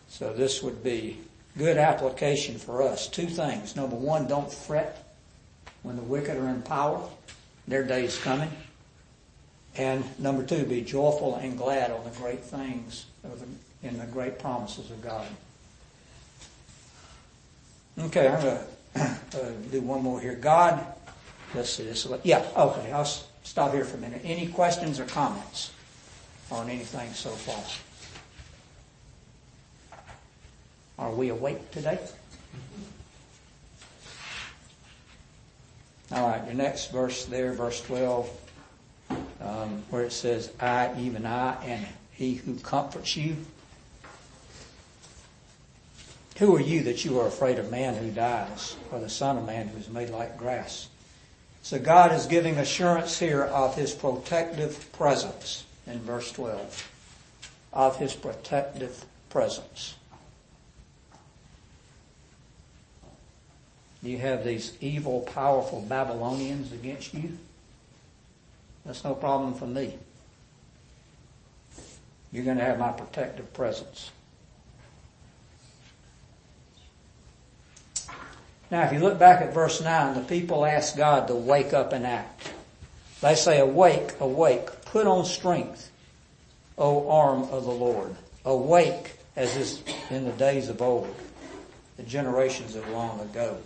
So 0.08 0.32
this 0.32 0.64
would 0.64 0.82
be 0.82 1.16
good 1.56 1.76
application 1.76 2.58
for 2.58 2.82
us. 2.82 3.06
Two 3.06 3.26
things. 3.26 3.76
Number 3.76 3.94
one, 3.94 4.26
don't 4.26 4.52
fret 4.52 5.14
when 5.84 5.94
the 5.94 6.02
wicked 6.02 6.36
are 6.36 6.48
in 6.48 6.62
power. 6.62 7.08
Their 7.68 7.84
day 7.84 8.04
is 8.04 8.18
coming. 8.18 8.50
And 9.78 10.04
number 10.18 10.44
two, 10.44 10.64
be 10.64 10.82
joyful 10.82 11.36
and 11.36 11.56
glad 11.56 11.92
on 11.92 12.02
the 12.02 12.10
great 12.10 12.40
things 12.40 13.06
in 13.82 13.96
the 13.96 14.06
great 14.06 14.40
promises 14.40 14.90
of 14.90 15.00
God. 15.00 15.26
Okay, 18.00 18.28
I'm 18.28 18.42
going 18.42 18.58
to 18.58 19.00
uh, 19.40 19.50
do 19.70 19.80
one 19.80 20.02
more 20.02 20.20
here. 20.20 20.34
God, 20.34 20.84
let's 21.54 21.70
see 21.70 21.84
this. 21.84 22.06
Yeah, 22.24 22.44
okay. 22.56 22.92
I'll 22.92 23.04
stop 23.04 23.72
here 23.72 23.84
for 23.84 23.96
a 23.96 24.00
minute. 24.00 24.22
Any 24.24 24.48
questions 24.48 24.98
or 24.98 25.04
comments 25.04 25.72
on 26.50 26.68
anything 26.68 27.12
so 27.12 27.30
far? 27.30 27.62
Are 30.98 31.12
we 31.12 31.28
awake 31.28 31.70
today? 31.70 31.98
All 36.10 36.28
right, 36.28 36.44
the 36.46 36.54
next 36.54 36.90
verse 36.90 37.26
there, 37.26 37.52
verse 37.52 37.82
12, 37.82 38.26
um, 38.26 38.47
Um, 39.48 39.82
where 39.88 40.02
it 40.02 40.12
says, 40.12 40.52
I, 40.60 40.92
even 40.98 41.24
I, 41.24 41.54
and 41.64 41.86
he 42.10 42.34
who 42.34 42.56
comforts 42.56 43.16
you. 43.16 43.36
Who 46.36 46.54
are 46.54 46.60
you 46.60 46.82
that 46.82 47.02
you 47.02 47.18
are 47.18 47.26
afraid 47.26 47.58
of 47.58 47.70
man 47.70 47.94
who 47.94 48.10
dies, 48.10 48.76
or 48.92 49.00
the 49.00 49.08
son 49.08 49.38
of 49.38 49.46
man 49.46 49.68
who 49.68 49.78
is 49.78 49.88
made 49.88 50.10
like 50.10 50.36
grass? 50.36 50.88
So 51.62 51.78
God 51.78 52.12
is 52.12 52.26
giving 52.26 52.58
assurance 52.58 53.18
here 53.18 53.42
of 53.42 53.74
His 53.74 53.94
protective 53.94 54.92
presence 54.92 55.64
in 55.86 55.98
verse 56.00 56.30
12. 56.32 56.90
Of 57.72 57.96
His 57.96 58.12
protective 58.12 59.04
presence. 59.30 59.94
You 64.02 64.18
have 64.18 64.44
these 64.44 64.76
evil, 64.80 65.20
powerful 65.22 65.80
Babylonians 65.80 66.72
against 66.72 67.14
you. 67.14 67.38
That's 68.88 69.04
no 69.04 69.14
problem 69.14 69.52
for 69.52 69.66
me. 69.66 69.98
You're 72.32 72.46
going 72.46 72.56
to 72.56 72.64
have 72.64 72.78
my 72.78 72.90
protective 72.90 73.52
presence. 73.52 74.10
Now, 78.70 78.84
if 78.84 78.94
you 78.94 79.00
look 79.00 79.18
back 79.18 79.42
at 79.42 79.52
verse 79.52 79.82
9, 79.82 80.14
the 80.14 80.20
people 80.22 80.64
ask 80.64 80.96
God 80.96 81.28
to 81.28 81.34
wake 81.34 81.74
up 81.74 81.92
and 81.92 82.06
act. 82.06 82.50
They 83.20 83.34
say, 83.34 83.60
Awake, 83.60 84.14
awake, 84.20 84.68
put 84.86 85.06
on 85.06 85.26
strength, 85.26 85.90
O 86.78 87.10
arm 87.10 87.42
of 87.50 87.64
the 87.64 87.70
Lord. 87.70 88.16
Awake, 88.46 89.18
as 89.36 89.54
is 89.54 89.82
in 90.08 90.24
the 90.24 90.32
days 90.32 90.70
of 90.70 90.80
old, 90.80 91.14
the 91.98 92.04
generations 92.04 92.74
of 92.74 92.88
long 92.88 93.20
ago. 93.20 93.58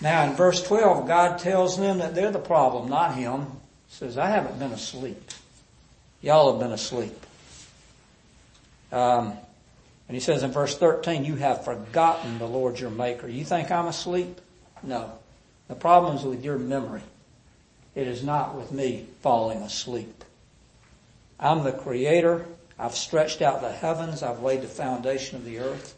Now, 0.00 0.24
in 0.24 0.34
verse 0.34 0.62
12, 0.62 1.06
God 1.06 1.38
tells 1.38 1.76
them 1.76 1.98
that 1.98 2.14
they're 2.14 2.30
the 2.30 2.38
problem, 2.38 2.88
not 2.88 3.14
Him. 3.14 3.42
He 3.88 3.94
says, 3.96 4.16
I 4.16 4.28
haven't 4.28 4.58
been 4.58 4.72
asleep. 4.72 5.30
Y'all 6.22 6.52
have 6.52 6.60
been 6.60 6.72
asleep. 6.72 7.14
Um, 8.92 9.34
and 10.08 10.16
he 10.16 10.20
says 10.20 10.42
in 10.42 10.50
verse 10.50 10.76
13, 10.76 11.24
you 11.24 11.36
have 11.36 11.64
forgotten 11.64 12.38
the 12.38 12.46
Lord 12.46 12.80
your 12.80 12.90
maker. 12.90 13.28
You 13.28 13.44
think 13.44 13.70
I'm 13.70 13.86
asleep? 13.86 14.40
No. 14.82 15.12
The 15.68 15.76
problem 15.76 16.16
is 16.16 16.24
with 16.24 16.44
your 16.44 16.58
memory. 16.58 17.02
It 17.94 18.08
is 18.08 18.24
not 18.24 18.56
with 18.56 18.72
me 18.72 19.06
falling 19.20 19.58
asleep. 19.58 20.24
I'm 21.38 21.62
the 21.62 21.72
creator. 21.72 22.44
I've 22.78 22.96
stretched 22.96 23.40
out 23.40 23.60
the 23.60 23.70
heavens. 23.70 24.22
I've 24.22 24.42
laid 24.42 24.62
the 24.62 24.68
foundation 24.68 25.36
of 25.36 25.44
the 25.44 25.58
earth. 25.60 25.96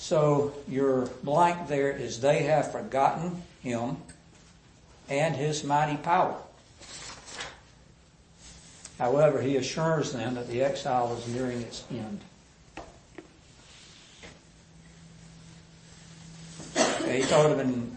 So 0.00 0.54
your 0.66 1.06
blank 1.22 1.68
there 1.68 1.90
is 1.90 2.20
they 2.22 2.44
have 2.44 2.72
forgotten 2.72 3.42
him 3.62 3.98
and 5.10 5.36
his 5.36 5.62
mighty 5.62 5.98
power. 5.98 6.36
However, 8.98 9.42
he 9.42 9.56
assures 9.56 10.12
them 10.12 10.36
that 10.36 10.48
the 10.48 10.62
exile 10.62 11.14
is 11.14 11.28
nearing 11.28 11.60
its 11.60 11.84
end. 11.90 12.22
he 17.06 17.22
told 17.22 17.50
them 17.50 17.60
in 17.60 17.96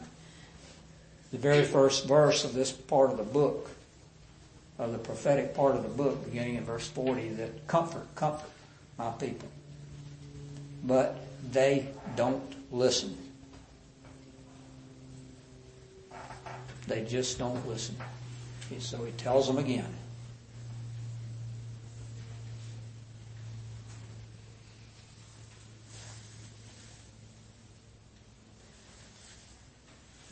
the 1.32 1.38
very 1.38 1.64
first 1.64 2.06
verse 2.06 2.44
of 2.44 2.54
this 2.54 2.72
part 2.72 3.12
of 3.12 3.18
the 3.18 3.24
book, 3.24 3.70
of 4.78 4.92
the 4.92 4.98
prophetic 4.98 5.56
part 5.56 5.76
of 5.76 5.84
the 5.84 5.90
book, 5.90 6.26
beginning 6.26 6.56
in 6.56 6.66
verse 6.66 6.88
40, 6.88 7.30
that 7.30 7.68
comfort, 7.68 8.08
comfort 8.16 8.50
my 8.98 9.12
people. 9.12 9.48
But 10.84 11.18
they 11.52 11.88
don't 12.16 12.44
listen. 12.72 13.18
They 16.88 17.04
just 17.06 17.40
don't 17.40 17.68
listen. 17.68 17.96
So 18.80 19.04
he 19.06 19.12
tells 19.14 19.48
them 19.48 19.58
again. 19.58 19.94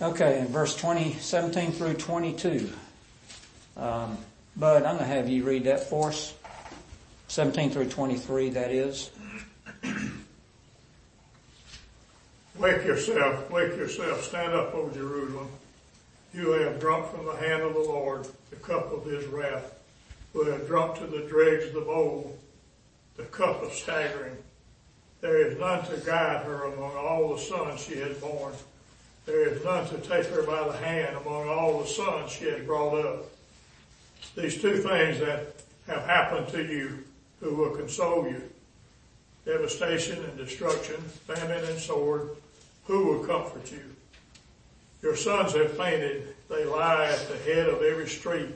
Okay, 0.02 0.40
in 0.40 0.48
verse 0.48 0.76
20, 0.76 1.14
17 1.14 1.74
through 1.74 1.94
22. 1.94 2.74
Um, 3.78 4.18
Bud, 4.58 4.78
I'm 4.78 4.98
going 4.98 4.98
to 4.98 5.06
have 5.06 5.30
you 5.30 5.44
read 5.44 5.66
that 5.66 5.82
for 5.90 6.10
us. 6.10 6.34
17 7.28 7.70
through 7.70 7.88
23, 7.90 8.50
that 8.50 8.72
is. 8.72 9.12
Wake 12.62 12.86
yourself, 12.86 13.50
wake 13.50 13.76
yourself, 13.76 14.24
stand 14.24 14.54
up, 14.54 14.76
O 14.76 14.88
Jerusalem. 14.92 15.50
You 16.32 16.52
have 16.52 16.80
drunk 16.80 17.08
from 17.10 17.26
the 17.26 17.36
hand 17.36 17.64
of 17.64 17.74
the 17.74 17.80
Lord 17.80 18.28
the 18.52 18.56
cup 18.58 18.94
of 18.94 19.04
his 19.04 19.26
wrath, 19.26 19.80
who 20.32 20.44
have 20.44 20.68
drunk 20.68 21.00
to 21.00 21.08
the 21.08 21.22
dregs 21.28 21.66
of 21.66 21.74
the 21.74 21.82
bowl, 21.82 22.38
the 23.18 23.24
cup 23.24 23.64
of 23.64 23.74
staggering. 23.74 24.38
There 25.22 25.42
is 25.42 25.58
none 25.58 25.84
to 25.86 25.98
guide 26.06 26.46
her 26.46 26.66
among 26.66 26.96
all 26.96 27.34
the 27.34 27.42
sons 27.42 27.82
she 27.82 27.96
has 27.96 28.16
borne. 28.20 28.54
There 29.26 29.50
is 29.50 29.66
none 29.66 29.88
to 29.88 29.98
take 29.98 30.28
her 30.28 30.44
by 30.44 30.64
the 30.68 30.78
hand 30.78 31.18
among 31.18 31.50
all 31.50 31.80
the 31.80 31.88
sons 31.88 32.32
she 32.32 32.46
has 32.46 32.64
brought 32.64 32.94
up. 32.94 33.26
These 34.36 34.62
two 34.62 34.78
things 34.78 35.18
that 35.18 35.56
have 35.88 36.06
happened 36.06 36.48
to 36.50 36.64
you 36.64 37.06
who 37.40 37.56
will 37.56 37.72
console 37.72 38.28
you. 38.28 38.44
Devastation 39.46 40.24
and 40.24 40.38
destruction, 40.38 40.98
famine 41.26 41.64
and 41.66 41.80
sword, 41.80 42.30
who 42.86 43.06
will 43.06 43.26
comfort 43.26 43.72
you? 43.72 43.84
Your 45.02 45.16
sons 45.16 45.54
have 45.54 45.76
fainted. 45.78 46.36
They 46.50 46.66
lie 46.66 47.06
at 47.06 47.28
the 47.28 47.38
head 47.38 47.70
of 47.70 47.82
every 47.82 48.08
street 48.08 48.50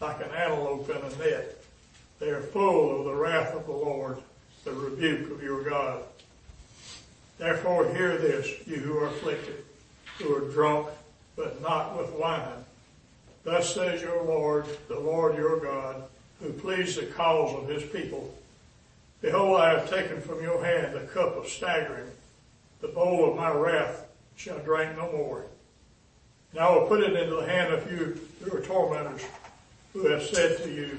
like 0.00 0.20
an 0.20 0.30
antelope 0.30 0.88
in 0.90 0.96
a 0.96 1.16
net. 1.18 1.62
They 2.18 2.30
are 2.30 2.40
full 2.40 2.98
of 2.98 3.04
the 3.04 3.14
wrath 3.14 3.54
of 3.54 3.66
the 3.66 3.72
Lord, 3.72 4.18
the 4.64 4.72
rebuke 4.72 5.30
of 5.30 5.42
your 5.42 5.62
God. 5.62 6.02
Therefore 7.38 7.92
hear 7.92 8.16
this, 8.16 8.66
you 8.66 8.76
who 8.76 8.98
are 8.98 9.06
afflicted 9.06 9.64
who 10.18 10.34
are 10.34 10.52
drunk, 10.52 10.88
but 11.36 11.60
not 11.60 11.96
with 11.98 12.10
wine. 12.12 12.64
Thus 13.42 13.74
says 13.74 14.00
your 14.00 14.22
Lord, 14.22 14.66
the 14.88 14.98
Lord 14.98 15.36
your 15.36 15.60
God, 15.60 16.04
who 16.40 16.52
pleased 16.52 16.98
the 16.98 17.06
cause 17.06 17.54
of 17.54 17.68
his 17.68 17.82
people. 17.90 18.34
Behold, 19.20 19.60
I 19.60 19.70
have 19.70 19.90
taken 19.90 20.20
from 20.20 20.42
your 20.42 20.64
hand 20.64 20.94
the 20.94 21.00
cup 21.00 21.36
of 21.36 21.48
staggering. 21.48 22.10
The 22.84 22.92
bowl 22.92 23.30
of 23.30 23.34
my 23.34 23.50
wrath 23.50 24.04
shall 24.36 24.58
drink 24.58 24.94
no 24.98 25.10
more. 25.10 25.46
And 26.52 26.60
I 26.60 26.70
will 26.70 26.86
put 26.86 27.00
it 27.00 27.14
into 27.14 27.36
the 27.36 27.46
hand 27.46 27.72
of 27.72 27.90
you, 27.90 28.20
your 28.44 28.60
tormentors, 28.60 29.22
who 29.94 30.06
have 30.08 30.22
said 30.22 30.62
to 30.62 30.70
you, 30.70 30.98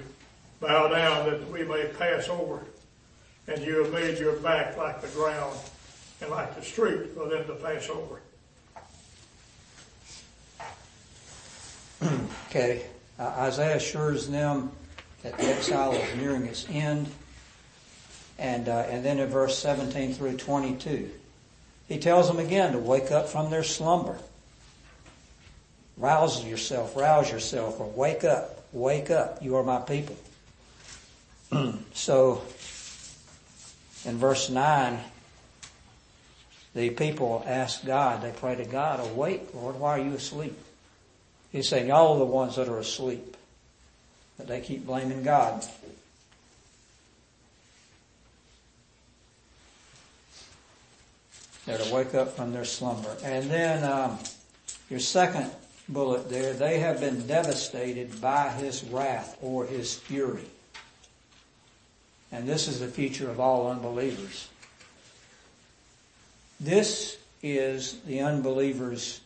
Bow 0.59 0.87
down 0.87 1.29
that 1.29 1.47
we 1.51 1.63
may 1.63 1.85
pass 1.99 2.27
over. 2.27 2.61
And 3.47 3.63
you 3.63 3.83
have 3.83 3.93
made 3.93 4.17
your 4.17 4.33
back 4.37 4.75
like 4.77 4.99
the 4.99 5.09
ground 5.09 5.55
and 6.21 6.31
like 6.31 6.55
the 6.55 6.63
street 6.63 7.11
for 7.13 7.29
them 7.29 7.45
to 7.45 7.53
pass 7.53 7.87
over. 7.87 8.19
okay, 12.49 12.81
uh, 13.19 13.31
Isaiah 13.37 13.75
assures 13.75 14.27
them 14.27 14.71
that 15.21 15.37
the 15.37 15.43
exile 15.43 15.91
is 15.91 16.15
nearing 16.17 16.47
its 16.47 16.65
end. 16.67 17.11
And, 18.39 18.69
uh, 18.69 18.87
and 18.89 19.05
then 19.05 19.19
in 19.19 19.29
verse 19.29 19.55
17 19.59 20.15
through 20.15 20.37
22, 20.37 21.11
he 21.87 21.99
tells 21.99 22.27
them 22.27 22.39
again 22.39 22.73
to 22.73 22.79
wake 22.79 23.11
up 23.11 23.29
from 23.29 23.49
their 23.49 23.63
slumber. 23.63 24.17
Rouse 25.97 26.43
yourself, 26.43 26.95
rouse 26.95 27.31
yourself, 27.31 27.79
or 27.79 27.87
wake 27.89 28.23
up, 28.23 28.65
wake 28.73 29.09
up. 29.09 29.41
You 29.41 29.55
are 29.55 29.63
my 29.63 29.79
people. 29.79 30.17
so, 31.93 32.41
in 34.03 34.17
verse 34.17 34.49
9, 34.49 34.99
the 36.73 36.89
people 36.89 37.43
ask 37.47 37.85
God, 37.85 38.21
they 38.21 38.31
pray 38.31 38.55
to 38.55 38.65
God, 38.65 38.99
awake, 38.99 39.53
Lord, 39.53 39.79
why 39.79 39.91
are 39.91 40.03
you 40.03 40.13
asleep? 40.13 40.57
He's 41.51 41.69
saying, 41.69 41.87
y'all 41.87 42.13
are 42.13 42.19
the 42.19 42.25
ones 42.25 42.57
that 42.57 42.67
are 42.67 42.79
asleep. 42.79 43.37
But 44.37 44.47
they 44.47 44.59
keep 44.59 44.85
blaming 44.85 45.23
God. 45.23 45.63
They're 51.65 51.77
to 51.79 51.93
wake 51.93 52.13
up 52.13 52.35
from 52.35 52.53
their 52.53 52.65
slumber. 52.65 53.15
And 53.23 53.49
then 53.49 53.83
um, 53.83 54.19
your 54.89 54.99
second 54.99 55.51
bullet 55.89 56.29
there, 56.29 56.53
they 56.53 56.79
have 56.79 56.99
been 56.99 57.25
devastated 57.25 58.21
by 58.21 58.49
his 58.49 58.83
wrath 58.83 59.37
or 59.41 59.65
his 59.65 59.95
fury. 59.95 60.45
And 62.31 62.47
this 62.47 62.67
is 62.67 62.79
the 62.79 62.87
future 62.87 63.29
of 63.29 63.39
all 63.39 63.71
unbelievers. 63.71 64.49
This 66.59 67.17
is 67.41 67.99
the 68.01 68.21
unbelievers 68.21 69.21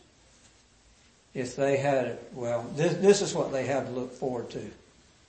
if 1.32 1.54
they 1.54 1.76
had, 1.76 2.06
it. 2.06 2.30
well, 2.34 2.66
this, 2.74 2.94
this 2.94 3.22
is 3.22 3.34
what 3.34 3.52
they 3.52 3.66
have 3.66 3.86
to 3.86 3.92
look 3.92 4.12
forward 4.12 4.50
to. 4.50 4.70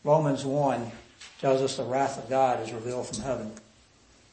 Romans 0.04 0.43
1 0.43 0.91
tells 1.39 1.62
us 1.62 1.78
the 1.78 1.84
wrath 1.84 2.17
of 2.17 2.30
God 2.30 2.62
is 2.62 2.74
revealed 2.74 3.08
from 3.08 3.24
heaven 3.24 3.52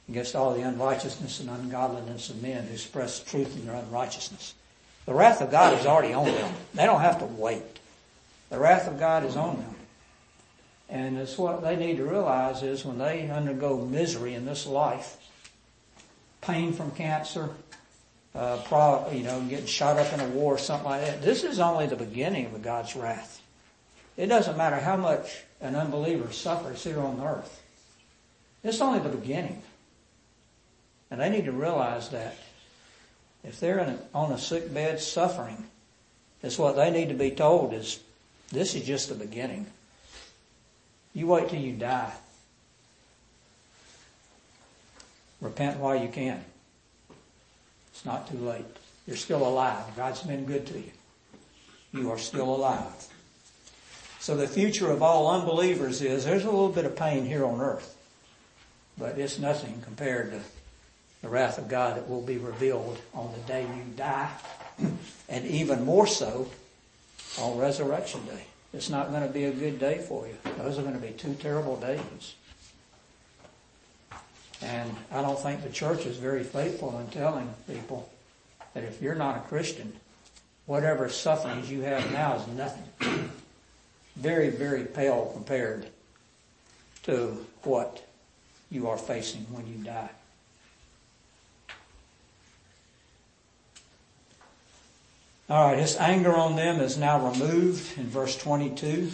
against 0.09 0.35
all 0.35 0.55
the 0.55 0.62
unrighteousness 0.62 1.40
and 1.40 1.51
ungodliness 1.51 2.31
of 2.31 2.42
men 2.42 2.64
who 2.64 2.73
express 2.73 3.21
truth 3.21 3.57
in 3.57 3.66
their 3.66 3.77
unrighteousness. 3.77 4.55
The 5.07 5.14
wrath 5.14 5.40
of 5.40 5.51
God 5.51 5.79
is 5.79 5.87
already 5.87 6.14
on 6.14 6.27
them. 6.27 6.55
They 6.75 6.85
don't 6.85 7.01
have 7.01 7.18
to 7.21 7.25
wait. 7.25 7.62
The 8.51 8.59
wrath 8.59 8.88
of 8.88 8.99
God 8.99 9.25
is 9.25 9.37
on 9.37 9.57
them. 9.57 9.75
And 10.88 11.18
it's 11.18 11.37
what 11.37 11.62
they 11.62 11.77
need 11.77 11.99
to 11.99 12.05
realize 12.05 12.62
is 12.62 12.85
when 12.85 12.99
they 12.99 13.29
undergo 13.29 13.77
misery 13.85 14.35
in 14.35 14.47
this 14.47 14.66
life, 14.66 15.18
pain 16.40 16.73
from 16.73 16.90
cancer, 16.92 17.51
uh, 18.35 19.09
you 19.12 19.23
know, 19.23 19.40
getting 19.42 19.66
shot 19.66 19.99
up 19.99 20.12
in 20.12 20.21
a 20.21 20.29
war 20.29 20.55
or 20.55 20.59
something 20.59 20.88
like 20.88 21.03
that. 21.03 21.23
This 21.23 21.44
is 21.44 21.59
only 21.59 21.87
the 21.87 21.97
beginning 21.97 22.47
of 22.47 22.62
God's 22.62 22.97
wrath. 22.97 23.42
It 24.16 24.27
doesn't 24.27 24.57
matter 24.57 24.77
how 24.77 24.97
much 24.97 25.42
an 25.61 25.75
unbeliever 25.75 26.33
suffers 26.33 26.85
here 26.85 27.01
on 27.01 27.21
earth. 27.21 27.62
It's 28.64 28.81
only 28.81 28.99
the 28.99 29.09
beginning. 29.09 29.62
And 31.11 31.21
they 31.21 31.31
need 31.31 31.47
to 31.47 31.53
realize 31.53 32.11
that. 32.11 32.37
If 33.44 33.61
they're 33.61 33.79
a, 33.79 33.99
on 34.14 34.33
a 34.33 34.38
sick 34.38 34.73
bed 34.75 35.01
suffering, 35.01 35.64
it's 36.42 36.59
what 36.59 36.77
they 36.77 36.90
need 36.90 37.09
to 37.09 37.14
be 37.14 37.31
told 37.31 37.73
is, 37.73 38.01
this 38.51 38.75
is 38.75 38.85
just 38.85 39.09
the 39.09 39.14
beginning. 39.14 39.66
You 41.14 41.29
wait 41.29 41.49
till 41.49 41.61
you 41.61 41.73
die. 41.73 42.12
Repent 45.40 45.79
while 45.79 45.97
you 45.97 46.09
can. 46.09 46.44
It's 47.92 48.05
not 48.05 48.29
too 48.29 48.38
late. 48.38 48.64
You're 49.07 49.16
still 49.16 49.47
alive. 49.47 49.85
God's 49.97 50.23
been 50.23 50.44
good 50.44 50.66
to 50.66 50.79
you. 50.79 50.90
You 51.92 52.11
are 52.11 52.18
still 52.18 52.55
alive. 52.55 53.07
So 54.21 54.37
the 54.37 54.49
future 54.49 54.90
of 54.90 55.03
all 55.03 55.31
unbelievers 55.31 56.03
is 56.03 56.25
there's 56.25 56.44
a 56.44 56.51
little 56.51 56.68
bit 56.68 56.85
of 56.85 56.97
pain 56.97 57.25
here 57.25 57.44
on 57.44 57.61
earth, 57.61 57.97
but 58.99 59.16
it's 59.16 59.38
nothing 59.38 59.81
compared 59.83 60.33
to 60.33 60.40
the 61.22 61.28
wrath 61.28 61.59
of 61.59 61.68
God 61.68 61.96
that 61.96 62.09
will 62.09 62.22
be 62.22 62.38
revealed 62.38 62.98
on 63.14 63.33
the 63.33 63.40
day 63.40 63.62
you 63.62 63.83
die, 63.96 64.31
and 65.28 65.46
even 65.46 65.85
more 65.85 66.07
so 66.07 66.48
on 67.40 67.59
resurrection 67.59 68.24
day. 68.26 68.44
It's 68.72 68.90
not 68.90 69.11
going 69.11 69.22
to 69.22 69.33
be 69.33 69.44
a 69.44 69.52
good 69.52 69.78
day 69.78 69.98
for 69.98 70.26
you. 70.26 70.37
Those 70.59 70.78
are 70.78 70.83
going 70.83 70.94
to 70.94 71.00
be 71.00 71.12
two 71.12 71.35
terrible 71.35 71.76
days. 71.76 72.35
And 74.61 74.94
I 75.12 75.22
don't 75.22 75.38
think 75.38 75.62
the 75.62 75.70
church 75.70 76.04
is 76.04 76.16
very 76.16 76.42
faithful 76.42 76.98
in 76.98 77.07
telling 77.09 77.52
people 77.66 78.11
that 78.74 78.85
if 78.85 79.00
you're 79.00 79.14
not 79.14 79.37
a 79.37 79.40
Christian, 79.40 79.92
whatever 80.66 81.09
sufferings 81.09 81.70
you 81.70 81.81
have 81.83 82.12
now 82.12 82.37
is 82.37 82.46
nothing. 82.48 83.31
very, 84.18 84.50
very 84.50 84.85
pale 84.85 85.31
compared 85.33 85.87
to 87.04 87.46
what 87.62 88.04
you 88.70 88.88
are 88.88 88.98
facing 88.98 89.42
when 89.52 89.66
you 89.66 89.83
die. 89.85 90.11
All 95.51 95.71
right, 95.71 95.79
his 95.79 95.97
anger 95.97 96.35
on 96.37 96.57
them 96.57 96.81
is 96.81 96.99
now 96.99 97.31
removed 97.31 97.99
in 97.99 98.07
verse 98.07 98.37
22. 98.37 99.11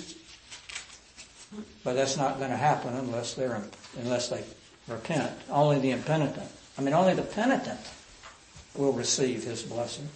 But 1.85 1.94
that's 1.94 2.16
not 2.16 2.38
going 2.38 2.51
to 2.51 2.57
happen 2.57 2.94
unless 2.94 3.35
they're 3.35 3.62
unless 3.97 4.29
they 4.29 4.42
repent. 4.88 5.33
Only 5.49 5.79
the 5.79 5.92
impenitent. 5.92 6.51
I 6.77 6.83
mean, 6.83 6.94
only 6.94 7.14
the 7.14 7.23
penitent 7.23 7.79
will 8.75 8.92
receive 8.92 9.44
his 9.44 9.62
blessing. 9.62 10.09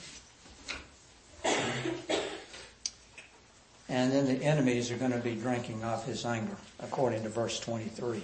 and 3.89 4.13
then 4.13 4.27
the 4.27 4.45
enemies 4.45 4.91
are 4.91 4.97
going 4.97 5.13
to 5.13 5.19
be 5.19 5.37
drinking 5.37 5.85
of 5.85 6.05
his 6.05 6.27
anger, 6.27 6.57
according 6.81 7.23
to 7.23 7.29
verse 7.29 7.61
23. 7.61 8.23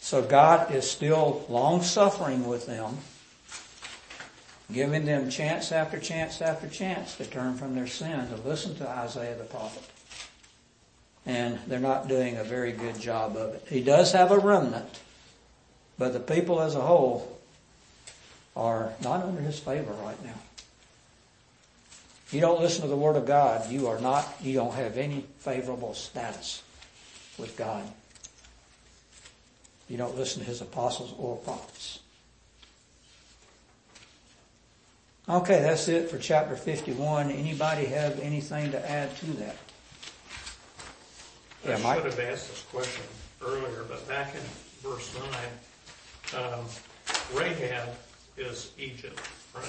So 0.00 0.22
God 0.22 0.74
is 0.74 0.90
still 0.90 1.44
long 1.48 1.82
suffering 1.82 2.46
with 2.46 2.66
them, 2.66 2.98
giving 4.72 5.04
them 5.04 5.30
chance 5.30 5.72
after 5.72 5.98
chance 5.98 6.40
after 6.40 6.68
chance 6.68 7.16
to 7.16 7.24
turn 7.24 7.56
from 7.56 7.74
their 7.74 7.86
sin, 7.86 8.28
to 8.28 8.36
listen 8.48 8.74
to 8.76 8.88
Isaiah 8.88 9.36
the 9.36 9.44
prophet. 9.44 9.82
And 11.26 11.58
they're 11.66 11.78
not 11.78 12.08
doing 12.08 12.36
a 12.36 12.44
very 12.44 12.72
good 12.72 12.98
job 12.98 13.36
of 13.36 13.54
it. 13.54 13.66
He 13.68 13.82
does 13.82 14.12
have 14.12 14.30
a 14.30 14.38
remnant, 14.38 15.00
but 15.98 16.12
the 16.12 16.20
people 16.20 16.60
as 16.60 16.74
a 16.74 16.80
whole 16.80 17.38
are 18.56 18.92
not 19.02 19.22
under 19.22 19.40
his 19.42 19.58
favor 19.58 19.92
right 19.92 20.24
now. 20.24 20.38
You 22.30 22.40
don't 22.40 22.60
listen 22.60 22.82
to 22.82 22.88
the 22.88 22.96
word 22.96 23.16
of 23.16 23.26
God, 23.26 23.70
you 23.70 23.88
are 23.88 24.00
not, 24.00 24.26
you 24.40 24.54
don't 24.54 24.74
have 24.74 24.96
any 24.96 25.24
favorable 25.38 25.94
status 25.94 26.62
with 27.38 27.56
God. 27.56 27.84
You 29.88 29.96
don't 29.96 30.16
listen 30.16 30.40
to 30.42 30.46
his 30.46 30.60
apostles 30.60 31.12
or 31.18 31.36
prophets. 31.38 31.98
Okay, 35.30 35.60
that's 35.62 35.86
it 35.86 36.10
for 36.10 36.18
chapter 36.18 36.56
51. 36.56 37.30
Anybody 37.30 37.84
have 37.86 38.18
anything 38.18 38.72
to 38.72 38.90
add 38.90 39.14
to 39.18 39.26
that? 39.26 39.56
I 41.64 41.68
Yeah, 41.68 41.76
Mike? 41.78 41.96
should 42.02 42.06
have 42.12 42.20
asked 42.20 42.48
this 42.48 42.62
question 42.72 43.04
earlier, 43.40 43.84
but 43.88 44.06
back 44.08 44.34
in 44.34 44.40
verse 44.82 45.14
nine, 45.18 46.42
um, 46.42 46.64
Rahab 47.32 47.90
is 48.36 48.72
Egypt, 48.78 49.20
right? 49.54 49.64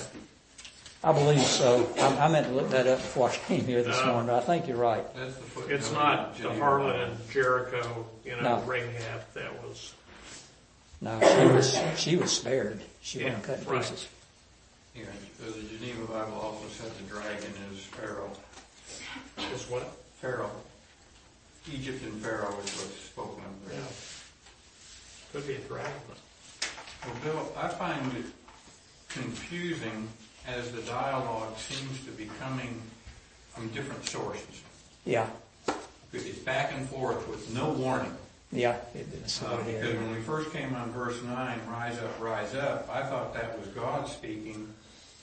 I 1.03 1.11
believe 1.11 1.41
so. 1.41 1.87
I, 1.99 2.25
I 2.25 2.27
meant 2.27 2.47
to 2.47 2.53
look 2.53 2.69
that 2.71 2.87
up 2.87 2.97
before 2.99 3.29
I 3.29 3.35
came 3.35 3.65
here 3.65 3.83
this 3.83 3.99
Uh, 3.99 4.05
morning, 4.07 4.27
but 4.27 4.35
I 4.41 4.45
think 4.45 4.67
you're 4.67 4.77
right. 4.77 5.03
That's 5.15 5.35
the 5.35 5.41
footnote. 5.41 5.75
It's 5.75 5.91
not 5.91 6.37
the 6.37 6.49
harlot 6.49 6.93
Bible. 6.93 7.01
in 7.01 7.17
Jericho, 7.31 8.05
you 8.25 8.31
know, 8.37 8.41
No. 8.57 8.61
Rahab, 8.63 9.21
that 9.35 9.63
was, 9.63 9.93
No, 11.01 11.19
she 11.19 11.45
was, 11.53 11.99
she 11.99 12.15
was 12.15 12.31
spared. 12.31 12.81
She 13.01 13.19
wasn't 13.23 13.37
Yeah, 13.41 13.45
cut 13.55 13.59
in 13.59 13.65
right. 13.65 13.81
pieces. 13.81 14.07
Yeah, 14.95 15.05
so 15.39 15.51
the 15.51 15.63
Geneva 15.77 16.05
Bible 16.05 16.33
also 16.41 16.67
said 16.69 16.91
the 16.97 17.03
dragon 17.03 17.51
is 17.73 17.79
Pharaoh. 17.79 18.31
is 19.53 19.69
what? 19.69 19.83
Pharaoh. 20.19 20.51
Egypt 21.71 22.03
and 22.03 22.21
Pharaoh 22.21 22.49
is 22.63 22.71
what's 22.75 22.99
spoken 23.05 23.43
of 23.45 23.69
there. 23.69 23.79
Yeah. 23.79 23.85
Could 25.31 25.47
be 25.47 25.55
a 25.55 25.59
dragon. 25.59 25.91
Well, 27.05 27.15
Bill, 27.23 27.53
I 27.57 27.67
find 27.69 28.11
it 28.17 28.25
confusing 29.07 30.07
as 30.47 30.71
the 30.71 30.81
dialogue 30.81 31.57
seems 31.57 32.03
to 32.05 32.11
be 32.11 32.29
coming 32.39 32.81
from 33.53 33.69
different 33.69 34.05
sources. 34.07 34.61
Yeah, 35.05 35.27
It's 36.13 36.39
back 36.39 36.73
and 36.73 36.87
forth 36.89 37.27
with 37.27 37.53
no 37.53 37.69
warning. 37.69 38.15
yeah, 38.51 38.77
it 38.93 39.07
is 39.25 39.41
Uh, 39.41 39.45
what 39.57 39.67
it 39.67 39.81
Because 39.81 39.95
when 39.95 40.11
we 40.15 40.21
first 40.21 40.51
came 40.51 40.75
on 40.75 40.91
verse 40.91 41.21
nine, 41.23 41.59
rise 41.69 41.97
up, 41.99 42.19
rise 42.19 42.53
up, 42.55 42.89
I 42.91 43.03
thought 43.03 43.33
that 43.33 43.57
was 43.57 43.67
God 43.69 44.07
speaking, 44.07 44.73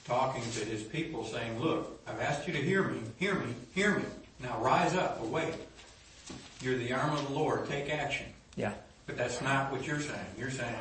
talking 0.09 0.42
to 0.42 0.64
his 0.64 0.83
people 0.83 1.25
saying, 1.25 1.61
look, 1.61 2.01
I've 2.09 2.21
asked 2.21 2.47
you 2.49 2.55
to 2.55 2.61
hear 2.62 2.83
me, 2.83 3.01
hear 3.18 3.35
me, 3.35 3.55
hear 3.75 3.97
me. 3.97 4.05
Now 4.42 4.59
rise 4.61 4.94
up, 4.94 5.23
awake. 5.23 5.55
You're 6.62 6.79
the 6.79 6.92
arm 6.92 7.12
of 7.14 7.29
the 7.29 7.35
Lord, 7.35 7.68
take 7.68 7.90
action. 7.90 8.27
Yeah, 8.57 8.73
But 9.07 9.16
that's 9.16 9.40
not 9.42 9.71
what 9.71 9.87
you're 9.87 10.01
saying. 10.01 10.27
You're 10.38 10.51
saying 10.51 10.75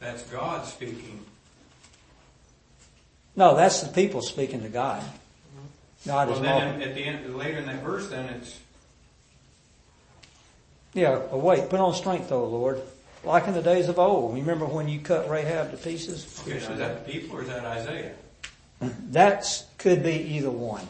that's 0.00 0.22
God 0.24 0.66
speaking. 0.66 1.24
no, 3.36 3.56
that's 3.56 3.80
the 3.82 3.92
people 3.92 4.20
speaking 4.20 4.62
to 4.62 4.68
God. 4.68 5.00
Mm-hmm. 5.02 6.08
God 6.08 6.28
Well, 6.28 6.36
is 6.36 6.42
then 6.42 6.82
at 6.82 6.94
the 6.94 7.00
end, 7.04 7.36
later 7.36 7.58
in 7.58 7.66
that 7.66 7.82
verse, 7.82 8.08
then 8.08 8.26
it's, 8.34 8.58
Yeah, 10.92 11.20
awake, 11.30 11.70
put 11.70 11.80
on 11.80 11.94
strength, 11.94 12.30
O 12.32 12.44
Lord, 12.44 12.82
like 13.24 13.46
in 13.46 13.54
the 13.54 13.62
days 13.62 13.88
of 13.88 13.98
old. 13.98 14.34
Remember 14.34 14.66
when 14.66 14.88
you 14.88 15.00
cut 15.00 15.30
Rahab 15.30 15.70
to 15.70 15.76
pieces? 15.76 16.40
okay, 16.46 16.60
so 16.60 16.72
is 16.72 16.78
that 16.78 17.06
the 17.06 17.12
people 17.12 17.38
or 17.38 17.42
is 17.42 17.48
that 17.48 17.64
Isaiah? 17.64 18.14
That's 19.10 19.64
could 19.78 20.02
be 20.02 20.14
either 20.14 20.50
one. 20.50 20.86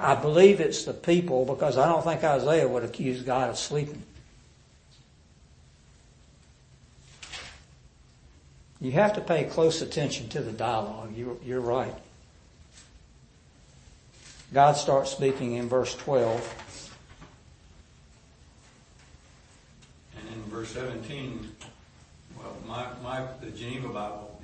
I 0.00 0.14
believe 0.14 0.60
it's 0.60 0.84
the 0.84 0.92
people 0.92 1.46
because 1.46 1.78
I 1.78 1.86
don't 1.86 2.04
think 2.04 2.22
Isaiah 2.22 2.68
would 2.68 2.84
accuse 2.84 3.22
God 3.22 3.48
of 3.48 3.56
sleeping. 3.56 4.02
You 8.80 8.92
have 8.92 9.14
to 9.14 9.22
pay 9.22 9.44
close 9.44 9.80
attention 9.80 10.28
to 10.30 10.42
the 10.42 10.52
dialogue. 10.52 11.16
You're, 11.16 11.36
you're 11.42 11.60
right. 11.60 11.94
God 14.52 14.72
starts 14.76 15.10
speaking 15.10 15.54
in 15.54 15.68
verse 15.68 15.94
12. 15.94 16.92
And 20.18 20.28
in 20.28 20.42
verse 20.50 20.68
17, 20.70 21.56
well, 22.38 22.56
my, 22.66 22.86
my, 23.02 23.26
the 23.40 23.50
Geneva 23.50 23.88
Bible 23.88 24.35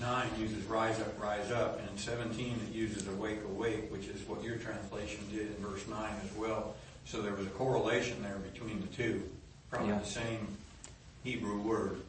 9 0.00 0.26
uses 0.38 0.64
rise 0.64 0.98
up, 1.00 1.20
rise 1.20 1.50
up, 1.52 1.78
and 1.78 1.88
in 1.90 1.98
17 1.98 2.58
it 2.70 2.74
uses 2.74 3.06
awake, 3.08 3.38
awake, 3.44 3.90
which 3.92 4.06
is 4.08 4.26
what 4.26 4.42
your 4.42 4.56
translation 4.56 5.20
did 5.30 5.48
in 5.48 5.56
verse 5.56 5.86
9 5.86 5.98
as 6.24 6.36
well. 6.36 6.74
So 7.04 7.20
there 7.20 7.34
was 7.34 7.46
a 7.46 7.50
correlation 7.50 8.22
there 8.22 8.36
between 8.52 8.80
the 8.80 8.86
two, 8.88 9.22
probably 9.70 9.90
Yeah. 9.90 9.98
the 9.98 10.06
same 10.06 10.56
Hebrew 11.22 11.60
word. 11.60 12.00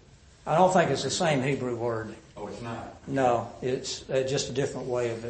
I 0.47 0.55
don't 0.55 0.71
think 0.73 0.89
it's 0.89 1.03
the 1.03 1.09
same 1.11 1.43
Hebrew 1.43 1.75
word. 1.75 2.15
Oh, 2.37 2.47
it's 2.47 2.61
not. 2.61 2.95
No, 3.07 3.51
it's 3.61 4.09
uh, 4.09 4.23
just 4.27 4.49
a 4.49 4.53
different 4.53 4.87
way 4.87 5.11
of 5.11 5.25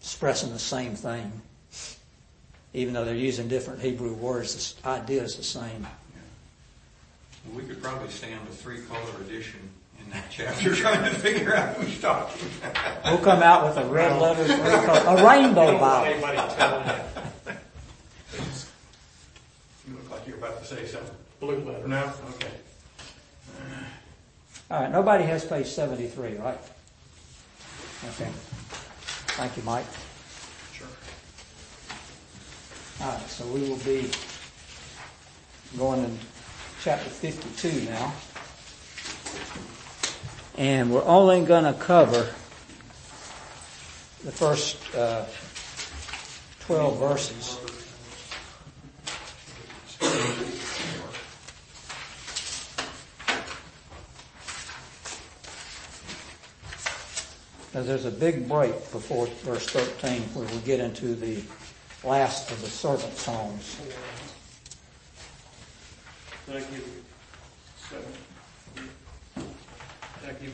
expressing 0.00 0.52
the 0.52 0.58
same 0.58 0.94
thing. 0.94 1.32
Even 2.72 2.94
though 2.94 3.04
they're 3.04 3.14
using 3.14 3.48
different 3.48 3.80
Hebrew 3.80 4.14
words, 4.14 4.74
the 4.82 4.88
idea 4.88 5.22
is 5.22 5.36
the 5.36 5.44
same. 5.44 5.86
Well, 7.46 7.56
we 7.56 7.62
could 7.64 7.82
probably 7.82 8.08
stand 8.10 8.40
a 8.48 8.52
three-color 8.52 9.20
edition 9.20 9.60
in 9.60 9.68
that 9.68 9.83
chapter 10.30 10.74
trying 10.74 11.04
to 11.04 11.10
figure 11.18 11.54
out 11.54 11.76
who's 11.76 12.00
talking. 12.00 12.48
We'll 13.04 13.18
come 13.18 13.42
out 13.42 13.64
with 13.64 13.76
a 13.84 13.88
red 13.88 14.20
letters, 14.20 14.48
red 14.48 14.58
a 15.06 15.24
rainbow 15.26 15.72
You 15.72 15.78
don't 15.78 15.80
Bible. 15.80 16.54
telling 16.56 16.86
you. 16.86 17.52
You 19.88 19.94
look 19.96 20.10
like 20.10 20.26
you're 20.26 20.36
about 20.38 20.60
to 20.60 20.64
say 20.66 20.86
something. 20.86 21.14
Blue 21.40 21.56
letter. 21.60 21.86
No? 21.88 22.12
Okay. 22.34 22.48
All 24.70 24.80
right, 24.80 24.90
nobody 24.90 25.24
has 25.24 25.44
page 25.44 25.66
73, 25.66 26.36
right? 26.36 26.58
Okay. 28.08 28.30
Thank 29.36 29.56
you, 29.56 29.62
Mike. 29.62 29.84
Sure. 30.72 30.86
All 33.02 33.12
right, 33.12 33.28
so 33.28 33.44
we 33.46 33.68
will 33.68 33.76
be 33.78 34.10
going 35.76 36.04
in 36.04 36.18
chapter 36.82 37.10
52 37.10 37.90
now. 37.90 38.12
And 40.56 40.92
we're 40.92 41.04
only 41.04 41.44
going 41.44 41.64
to 41.64 41.72
cover 41.72 42.28
the 44.24 44.32
first 44.32 44.94
uh, 44.94 45.24
12 46.60 46.98
verses. 46.98 47.58
Now, 57.74 57.82
there's 57.82 58.04
a 58.04 58.10
big 58.10 58.48
break 58.48 58.72
before 58.92 59.26
verse 59.42 59.68
13 59.68 60.22
where 60.34 60.46
we 60.46 60.58
get 60.58 60.78
into 60.78 61.16
the 61.16 61.42
last 62.04 62.48
of 62.52 62.60
the 62.60 62.68
servant 62.68 63.16
songs. 63.16 63.80
Thank 66.46 66.70
you. 66.72 66.82
Seven. 67.90 68.04
Thank 69.34 69.42
you, 69.42 69.42
seven. 69.42 69.42
Oh, 69.42 69.42
wait, 69.64 69.82
okay. 69.82 69.82
Mine's 69.82 69.82
rise, 69.82 69.82
arise. 69.82 69.82
Not 69.84 70.22
rise, 70.30 70.42
rise, 70.42 70.42
rise, 70.42 70.52
rise. 70.52 70.53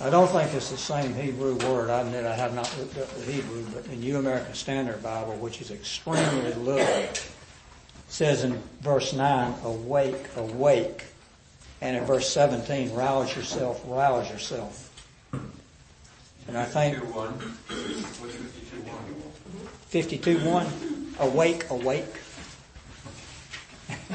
I 0.00 0.10
don't 0.10 0.26
think 0.26 0.52
it's 0.52 0.68
the 0.68 0.76
same 0.76 1.14
Hebrew 1.14 1.54
word. 1.58 1.88
I 1.88 2.00
admit 2.00 2.26
I 2.26 2.34
have 2.34 2.54
not 2.54 2.76
looked 2.76 2.98
up 2.98 3.08
the 3.14 3.30
Hebrew, 3.30 3.64
but 3.72 3.86
in 3.86 4.00
New 4.00 4.16
American 4.16 4.52
Standard 4.54 5.00
Bible, 5.00 5.36
which 5.36 5.60
is 5.60 5.70
extremely 5.70 6.52
little, 6.54 6.84
says 8.12 8.44
in 8.44 8.62
verse 8.82 9.14
9, 9.14 9.54
awake, 9.64 10.28
awake. 10.36 11.06
And 11.80 11.96
in 11.96 12.04
verse 12.04 12.28
17, 12.28 12.92
rouse 12.92 13.34
yourself, 13.34 13.82
rouse 13.86 14.30
yourself. 14.30 14.90
And 16.46 16.58
I 16.58 16.66
think 16.66 16.98
52 19.86 20.38
1, 20.46 20.66
awake, 21.20 21.70
awake. 21.70 22.04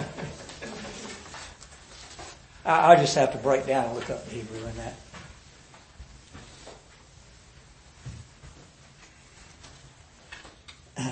I, 2.66 2.96
just 2.98 3.16
have 3.16 3.32
to 3.32 3.40
break 3.40 3.66
down 3.66 3.86
and 3.86 3.96
look 3.96 4.12
up 4.12 4.24
the 4.26 4.36
Hebrew 4.36 4.60
in 4.60 4.78
that. 4.78 4.94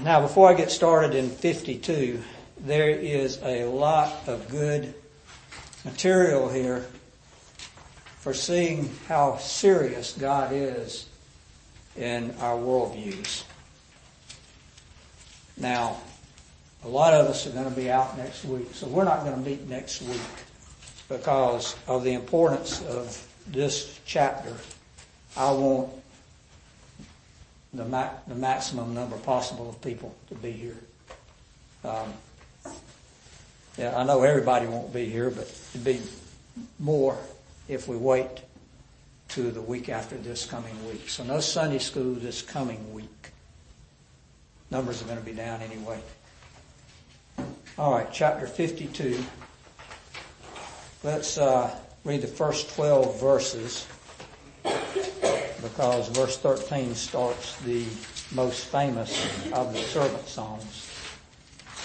Now, 0.03 0.21
before 0.21 0.49
I 0.49 0.53
get 0.53 0.69
started 0.69 1.15
in 1.15 1.31
52, 1.31 2.21
there 2.65 2.89
is 2.89 3.39
a 3.43 3.65
lot 3.65 4.27
of 4.27 4.49
good 4.49 4.93
material 5.83 6.49
here 6.49 6.85
for 8.19 8.33
seeing 8.33 8.89
how 9.07 9.37
serious 9.37 10.13
God 10.13 10.51
is 10.51 11.07
in 11.95 12.33
our 12.39 12.57
worldviews. 12.57 13.43
Now, 15.57 15.97
a 16.83 16.87
lot 16.87 17.13
of 17.13 17.27
us 17.27 17.45
are 17.45 17.51
going 17.51 17.69
to 17.69 17.75
be 17.75 17.89
out 17.89 18.17
next 18.17 18.43
week, 18.45 18.67
so 18.73 18.87
we're 18.87 19.05
not 19.05 19.23
going 19.23 19.35
to 19.35 19.47
meet 19.49 19.69
next 19.69 20.01
week 20.01 20.19
because 21.07 21.75
of 21.87 22.03
the 22.03 22.13
importance 22.13 22.83
of 22.85 23.27
this 23.45 23.99
chapter. 24.05 24.53
I 25.37 25.51
want 25.51 25.91
the, 27.75 27.85
ma- 27.85 28.13
the 28.27 28.35
maximum 28.35 28.95
number 28.95 29.17
possible 29.17 29.69
of 29.69 29.79
people 29.81 30.15
to 30.29 30.35
be 30.35 30.51
here. 30.51 30.77
Um, 31.83 32.11
yeah, 33.77 33.97
I 33.97 34.03
know 34.03 34.23
everybody 34.23 34.67
won't 34.67 34.93
be 34.93 35.05
here, 35.05 35.29
but 35.29 35.51
it'd 35.73 35.83
be 35.83 36.01
more 36.79 37.17
if 37.67 37.87
we 37.87 37.97
wait 37.97 38.29
to 39.29 39.51
the 39.51 39.61
week 39.61 39.89
after 39.89 40.15
this 40.15 40.45
coming 40.45 40.73
week. 40.87 41.09
So 41.09 41.23
no 41.23 41.39
Sunday 41.39 41.79
school 41.79 42.13
this 42.13 42.41
coming 42.41 42.93
week. 42.93 43.31
Numbers 44.71 45.01
are 45.01 45.05
going 45.05 45.19
to 45.19 45.25
be 45.25 45.33
down 45.33 45.61
anyway. 45.61 45.99
All 47.77 47.91
right, 47.91 48.07
chapter 48.11 48.47
52. 48.47 49.23
Let's 51.03 51.37
uh, 51.37 51.75
read 52.05 52.21
the 52.21 52.27
first 52.27 52.73
12 52.75 53.19
verses 53.19 53.85
because 55.61 56.07
verse 56.09 56.37
13 56.37 56.95
starts 56.95 57.57
the 57.61 57.85
most 58.33 58.65
famous 58.65 59.25
of 59.51 59.73
the 59.73 59.79
servant 59.79 60.27
songs. 60.27 60.94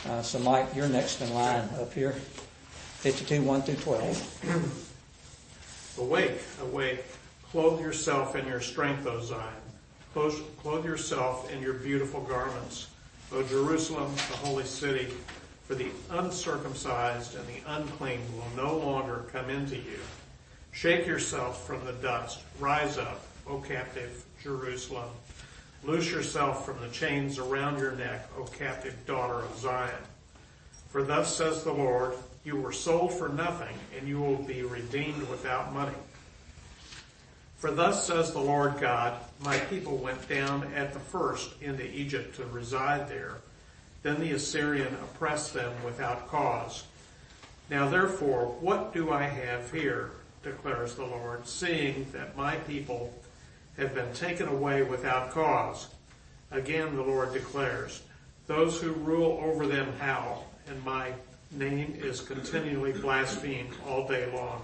Uh, 0.08 0.22
so, 0.22 0.38
Mike, 0.38 0.74
you're 0.74 0.88
next 0.88 1.20
in 1.20 1.32
line 1.34 1.68
up 1.78 1.92
here. 1.92 2.12
52, 2.12 3.42
1 3.42 3.62
through 3.62 3.74
12. 3.76 4.86
Awake, 5.98 6.40
awake, 6.62 7.04
clothe 7.50 7.80
yourself 7.80 8.34
in 8.34 8.46
your 8.46 8.60
strength, 8.60 9.06
O 9.06 9.20
Zion. 9.20 9.42
Clothe, 10.14 10.40
clothe 10.58 10.84
yourself 10.84 11.52
in 11.52 11.60
your 11.60 11.74
beautiful 11.74 12.20
garments, 12.22 12.88
O 13.32 13.42
Jerusalem, 13.42 14.14
the 14.14 14.36
holy 14.38 14.64
city. 14.64 15.08
For 15.66 15.74
the 15.74 15.88
uncircumcised 16.10 17.36
and 17.36 17.46
the 17.46 17.60
unclean 17.66 18.20
will 18.34 18.64
no 18.64 18.78
longer 18.78 19.26
come 19.32 19.50
into 19.50 19.76
you. 19.76 20.00
Shake 20.72 21.06
yourself 21.06 21.66
from 21.66 21.84
the 21.84 21.92
dust. 21.92 22.40
Rise 22.58 22.96
up, 22.96 23.20
O 23.46 23.58
captive 23.58 24.24
Jerusalem. 24.42 25.10
Loose 25.82 26.10
yourself 26.10 26.66
from 26.66 26.80
the 26.80 26.88
chains 26.88 27.38
around 27.38 27.78
your 27.78 27.92
neck, 27.92 28.28
O 28.36 28.44
captive 28.44 28.94
daughter 29.06 29.40
of 29.40 29.58
Zion. 29.58 30.02
For 30.90 31.02
thus 31.02 31.34
says 31.34 31.64
the 31.64 31.72
Lord, 31.72 32.14
you 32.44 32.56
were 32.56 32.72
sold 32.72 33.14
for 33.14 33.28
nothing, 33.28 33.76
and 33.96 34.06
you 34.06 34.20
will 34.20 34.36
be 34.36 34.62
redeemed 34.62 35.28
without 35.28 35.72
money. 35.72 35.96
For 37.56 37.70
thus 37.70 38.06
says 38.06 38.32
the 38.32 38.40
Lord 38.40 38.78
God, 38.80 39.18
my 39.40 39.58
people 39.58 39.96
went 39.96 40.28
down 40.28 40.70
at 40.74 40.92
the 40.92 41.00
first 41.00 41.50
into 41.60 41.86
Egypt 41.86 42.36
to 42.36 42.44
reside 42.46 43.08
there. 43.08 43.36
Then 44.02 44.20
the 44.20 44.32
Assyrian 44.32 44.94
oppressed 44.94 45.54
them 45.54 45.72
without 45.84 46.28
cause. 46.28 46.84
Now 47.70 47.88
therefore, 47.88 48.46
what 48.60 48.92
do 48.92 49.12
I 49.12 49.24
have 49.24 49.70
here, 49.72 50.10
declares 50.42 50.94
the 50.94 51.04
Lord, 51.04 51.46
seeing 51.46 52.06
that 52.12 52.36
my 52.36 52.56
people 52.56 53.12
have 53.80 53.94
been 53.94 54.12
taken 54.12 54.46
away 54.46 54.82
without 54.82 55.30
cause? 55.30 55.88
Again 56.50 56.96
the 56.96 57.02
Lord 57.02 57.32
declares, 57.32 58.02
those 58.46 58.80
who 58.80 58.92
rule 58.92 59.40
over 59.42 59.66
them 59.66 59.92
howl, 59.98 60.46
and 60.68 60.84
my 60.84 61.12
name 61.50 61.94
is 61.96 62.20
continually 62.20 62.92
blasphemed 62.92 63.72
all 63.88 64.06
day 64.06 64.30
long. 64.34 64.62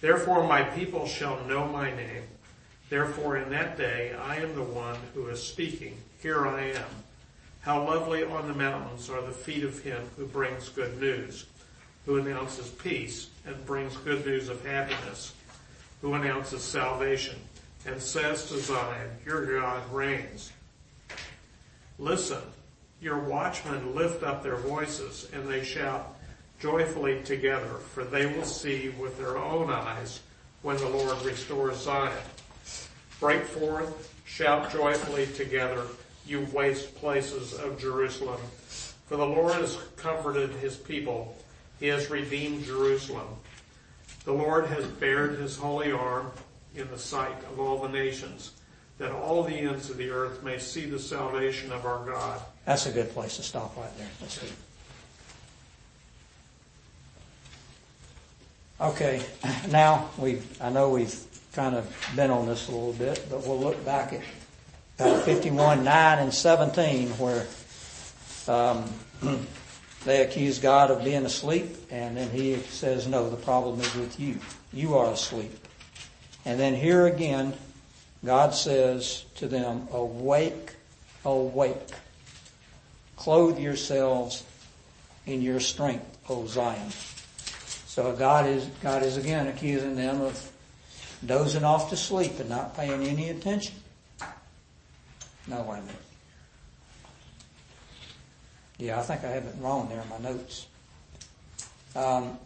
Therefore 0.00 0.46
my 0.46 0.62
people 0.62 1.06
shall 1.06 1.44
know 1.46 1.66
my 1.66 1.90
name. 1.90 2.22
Therefore 2.88 3.38
in 3.38 3.50
that 3.50 3.76
day 3.76 4.14
I 4.14 4.36
am 4.36 4.54
the 4.54 4.62
one 4.62 4.98
who 5.14 5.26
is 5.26 5.42
speaking. 5.42 5.96
Here 6.22 6.46
I 6.46 6.70
am. 6.70 6.88
How 7.62 7.84
lovely 7.84 8.22
on 8.22 8.46
the 8.46 8.54
mountains 8.54 9.10
are 9.10 9.22
the 9.22 9.32
feet 9.32 9.64
of 9.64 9.82
him 9.82 10.02
who 10.16 10.26
brings 10.26 10.68
good 10.68 11.00
news, 11.00 11.46
who 12.04 12.18
announces 12.18 12.68
peace 12.68 13.30
and 13.44 13.66
brings 13.66 13.96
good 13.96 14.24
news 14.24 14.48
of 14.48 14.64
happiness, 14.64 15.34
who 16.02 16.14
announces 16.14 16.62
salvation 16.62 17.36
and 17.86 18.00
says 18.00 18.48
to 18.48 18.58
Zion, 18.58 19.10
your 19.24 19.60
God 19.60 19.82
reigns. 19.92 20.52
Listen, 21.98 22.42
your 23.00 23.18
watchmen 23.18 23.94
lift 23.94 24.22
up 24.22 24.42
their 24.42 24.56
voices 24.56 25.28
and 25.32 25.48
they 25.48 25.62
shout 25.64 26.16
joyfully 26.58 27.22
together, 27.22 27.74
for 27.94 28.04
they 28.04 28.26
will 28.26 28.44
see 28.44 28.92
with 28.98 29.16
their 29.18 29.36
own 29.36 29.70
eyes 29.70 30.20
when 30.62 30.76
the 30.78 30.88
Lord 30.88 31.22
restores 31.24 31.78
Zion. 31.78 32.12
Break 33.20 33.44
forth, 33.44 34.12
shout 34.24 34.72
joyfully 34.72 35.26
together, 35.26 35.84
you 36.26 36.46
waste 36.52 36.94
places 36.96 37.54
of 37.54 37.78
Jerusalem. 37.78 38.40
For 39.06 39.16
the 39.16 39.26
Lord 39.26 39.54
has 39.54 39.78
comforted 39.96 40.50
his 40.50 40.76
people. 40.76 41.36
He 41.78 41.86
has 41.86 42.10
redeemed 42.10 42.64
Jerusalem. 42.64 43.28
The 44.24 44.32
Lord 44.32 44.66
has 44.66 44.84
bared 44.84 45.38
his 45.38 45.56
holy 45.56 45.92
arm 45.92 46.32
in 46.76 46.90
the 46.90 46.98
sight 46.98 47.36
of 47.50 47.58
all 47.58 47.82
the 47.82 47.88
nations, 47.88 48.52
that 48.98 49.12
all 49.12 49.42
the 49.42 49.54
ends 49.54 49.90
of 49.90 49.96
the 49.96 50.10
earth 50.10 50.42
may 50.42 50.58
see 50.58 50.86
the 50.86 50.98
salvation 50.98 51.72
of 51.72 51.84
our 51.84 52.04
God. 52.04 52.40
That's 52.64 52.86
a 52.86 52.92
good 52.92 53.10
place 53.12 53.36
to 53.36 53.42
stop 53.42 53.76
right 53.76 53.96
there. 53.98 54.08
That's 54.20 54.38
good. 54.38 54.52
Okay, 58.78 59.22
now 59.70 60.10
we 60.18 60.42
I 60.60 60.68
know 60.68 60.90
we've 60.90 61.14
kind 61.54 61.74
of 61.74 61.90
been 62.14 62.30
on 62.30 62.46
this 62.46 62.68
a 62.68 62.72
little 62.72 62.92
bit, 62.92 63.26
but 63.30 63.46
we'll 63.46 63.58
look 63.58 63.82
back 63.86 64.12
at 64.12 64.20
uh, 64.98 65.18
51, 65.20 65.82
9, 65.82 66.18
and 66.18 66.32
17, 66.32 67.08
where 67.10 67.46
um, 68.48 68.84
they 70.04 70.22
accuse 70.22 70.58
God 70.58 70.90
of 70.90 71.04
being 71.04 71.24
asleep, 71.24 71.74
and 71.90 72.16
then 72.16 72.30
he 72.30 72.56
says, 72.56 73.06
No, 73.06 73.30
the 73.30 73.36
problem 73.36 73.80
is 73.80 73.94
with 73.94 74.20
you. 74.20 74.38
You 74.72 74.96
are 74.96 75.12
asleep. 75.12 75.65
And 76.46 76.60
then 76.60 76.74
here 76.74 77.08
again, 77.08 77.54
God 78.24 78.54
says 78.54 79.24
to 79.34 79.48
them, 79.48 79.88
Awake, 79.92 80.76
awake. 81.24 81.90
Clothe 83.16 83.58
yourselves 83.58 84.44
in 85.26 85.42
your 85.42 85.58
strength, 85.58 86.06
O 86.28 86.46
Zion. 86.46 86.90
So 87.86 88.14
God 88.14 88.46
is, 88.46 88.64
God 88.80 89.02
is 89.02 89.16
again 89.16 89.48
accusing 89.48 89.96
them 89.96 90.20
of 90.20 90.52
dozing 91.24 91.64
off 91.64 91.90
to 91.90 91.96
sleep 91.96 92.38
and 92.38 92.48
not 92.48 92.76
paying 92.76 93.02
any 93.02 93.30
attention. 93.30 93.74
No, 95.48 95.62
wait 95.62 95.78
a 95.78 95.80
minute. 95.80 95.96
Yeah, 98.78 99.00
I 99.00 99.02
think 99.02 99.24
I 99.24 99.28
have 99.28 99.44
it 99.44 99.54
wrong 99.58 99.88
there 99.88 100.00
in 100.00 100.08
my 100.08 100.18
notes. 100.18 100.66
Um, 101.96 102.38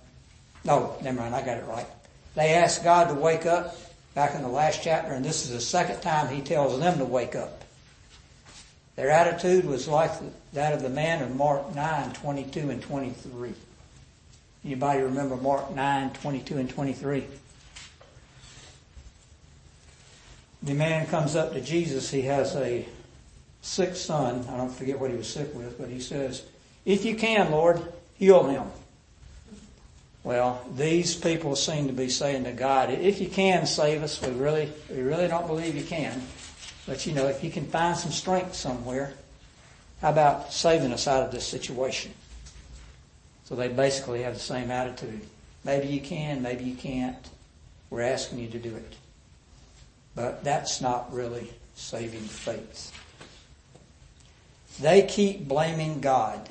no, 0.64 0.96
never 1.02 1.20
mind, 1.20 1.34
I 1.34 1.44
got 1.44 1.58
it 1.58 1.66
right. 1.66 1.86
They 2.34 2.54
asked 2.54 2.82
God 2.82 3.08
to 3.08 3.14
wake 3.14 3.44
up 3.44 3.76
back 4.14 4.34
in 4.34 4.42
the 4.42 4.48
last 4.48 4.82
chapter, 4.82 5.12
and 5.12 5.24
this 5.24 5.44
is 5.44 5.50
the 5.50 5.60
second 5.60 6.00
time 6.00 6.34
He 6.34 6.40
tells 6.40 6.78
them 6.78 6.98
to 6.98 7.04
wake 7.04 7.34
up. 7.34 7.64
Their 8.96 9.10
attitude 9.10 9.64
was 9.64 9.88
like 9.88 10.10
that 10.52 10.74
of 10.74 10.82
the 10.82 10.90
man 10.90 11.22
in 11.22 11.36
Mark 11.36 11.74
9, 11.74 12.12
22 12.12 12.70
and 12.70 12.82
23. 12.82 13.54
Anybody 14.64 15.02
remember 15.02 15.36
Mark 15.36 15.74
9, 15.74 16.10
22 16.10 16.58
and 16.58 16.68
23? 16.68 17.24
The 20.62 20.74
man 20.74 21.06
comes 21.06 21.34
up 21.34 21.54
to 21.54 21.60
Jesus. 21.60 22.10
He 22.10 22.22
has 22.22 22.54
a 22.56 22.86
sick 23.62 23.96
son. 23.96 24.46
I 24.50 24.56
don't 24.58 24.70
forget 24.70 24.98
what 24.98 25.10
he 25.10 25.16
was 25.16 25.32
sick 25.32 25.54
with, 25.54 25.78
but 25.78 25.88
he 25.88 26.00
says, 26.00 26.42
If 26.84 27.04
you 27.04 27.16
can, 27.16 27.50
Lord, 27.50 27.80
heal 28.14 28.46
him. 28.48 28.64
Well, 30.22 30.62
these 30.76 31.14
people 31.14 31.56
seem 31.56 31.86
to 31.86 31.92
be 31.92 32.10
saying 32.10 32.44
to 32.44 32.52
God, 32.52 32.90
if 32.90 33.20
you 33.20 33.28
can 33.28 33.66
save 33.66 34.02
us, 34.02 34.20
we 34.20 34.32
really, 34.32 34.70
we 34.90 35.00
really 35.00 35.28
don't 35.28 35.46
believe 35.46 35.74
you 35.74 35.84
can. 35.84 36.20
But 36.86 37.06
you 37.06 37.14
know, 37.14 37.26
if 37.26 37.42
you 37.42 37.50
can 37.50 37.66
find 37.66 37.96
some 37.96 38.12
strength 38.12 38.54
somewhere, 38.54 39.14
how 40.02 40.10
about 40.10 40.52
saving 40.52 40.92
us 40.92 41.06
out 41.06 41.22
of 41.22 41.32
this 41.32 41.46
situation? 41.46 42.12
So 43.44 43.54
they 43.54 43.68
basically 43.68 44.22
have 44.22 44.34
the 44.34 44.40
same 44.40 44.70
attitude. 44.70 45.22
Maybe 45.64 45.88
you 45.88 46.00
can, 46.00 46.42
maybe 46.42 46.64
you 46.64 46.74
can't. 46.74 47.16
We're 47.90 48.02
asking 48.02 48.38
you 48.38 48.48
to 48.48 48.58
do 48.58 48.74
it. 48.74 48.94
But 50.14 50.44
that's 50.44 50.80
not 50.80 51.12
really 51.12 51.52
saving 51.74 52.20
faith. 52.20 52.92
They 54.80 55.02
keep 55.02 55.48
blaming 55.48 56.00
God. 56.00 56.48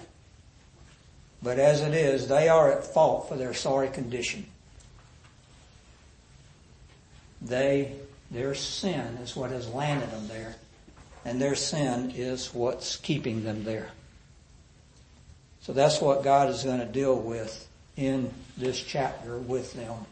But 1.41 1.57
as 1.59 1.81
it 1.81 1.93
is, 1.93 2.27
they 2.27 2.49
are 2.49 2.71
at 2.71 2.83
fault 2.83 3.29
for 3.29 3.35
their 3.35 3.53
sorry 3.53 3.89
condition. 3.89 4.45
They, 7.41 7.93
their 8.29 8.53
sin 8.53 9.17
is 9.23 9.35
what 9.35 9.51
has 9.51 9.67
landed 9.69 10.11
them 10.11 10.27
there. 10.27 10.55
and 11.25 11.41
their 11.41 11.55
sin 11.55 12.11
is 12.15 12.53
what's 12.53 12.95
keeping 12.95 13.43
them 13.43 13.63
there. 13.63 13.89
So 15.61 15.73
that's 15.73 16.01
what 16.01 16.23
God 16.23 16.49
is 16.49 16.63
going 16.63 16.79
to 16.79 16.85
deal 16.85 17.15
with 17.15 17.67
in 17.97 18.33
this 18.57 18.81
chapter 18.81 19.37
with 19.37 19.73
them. 19.73 20.05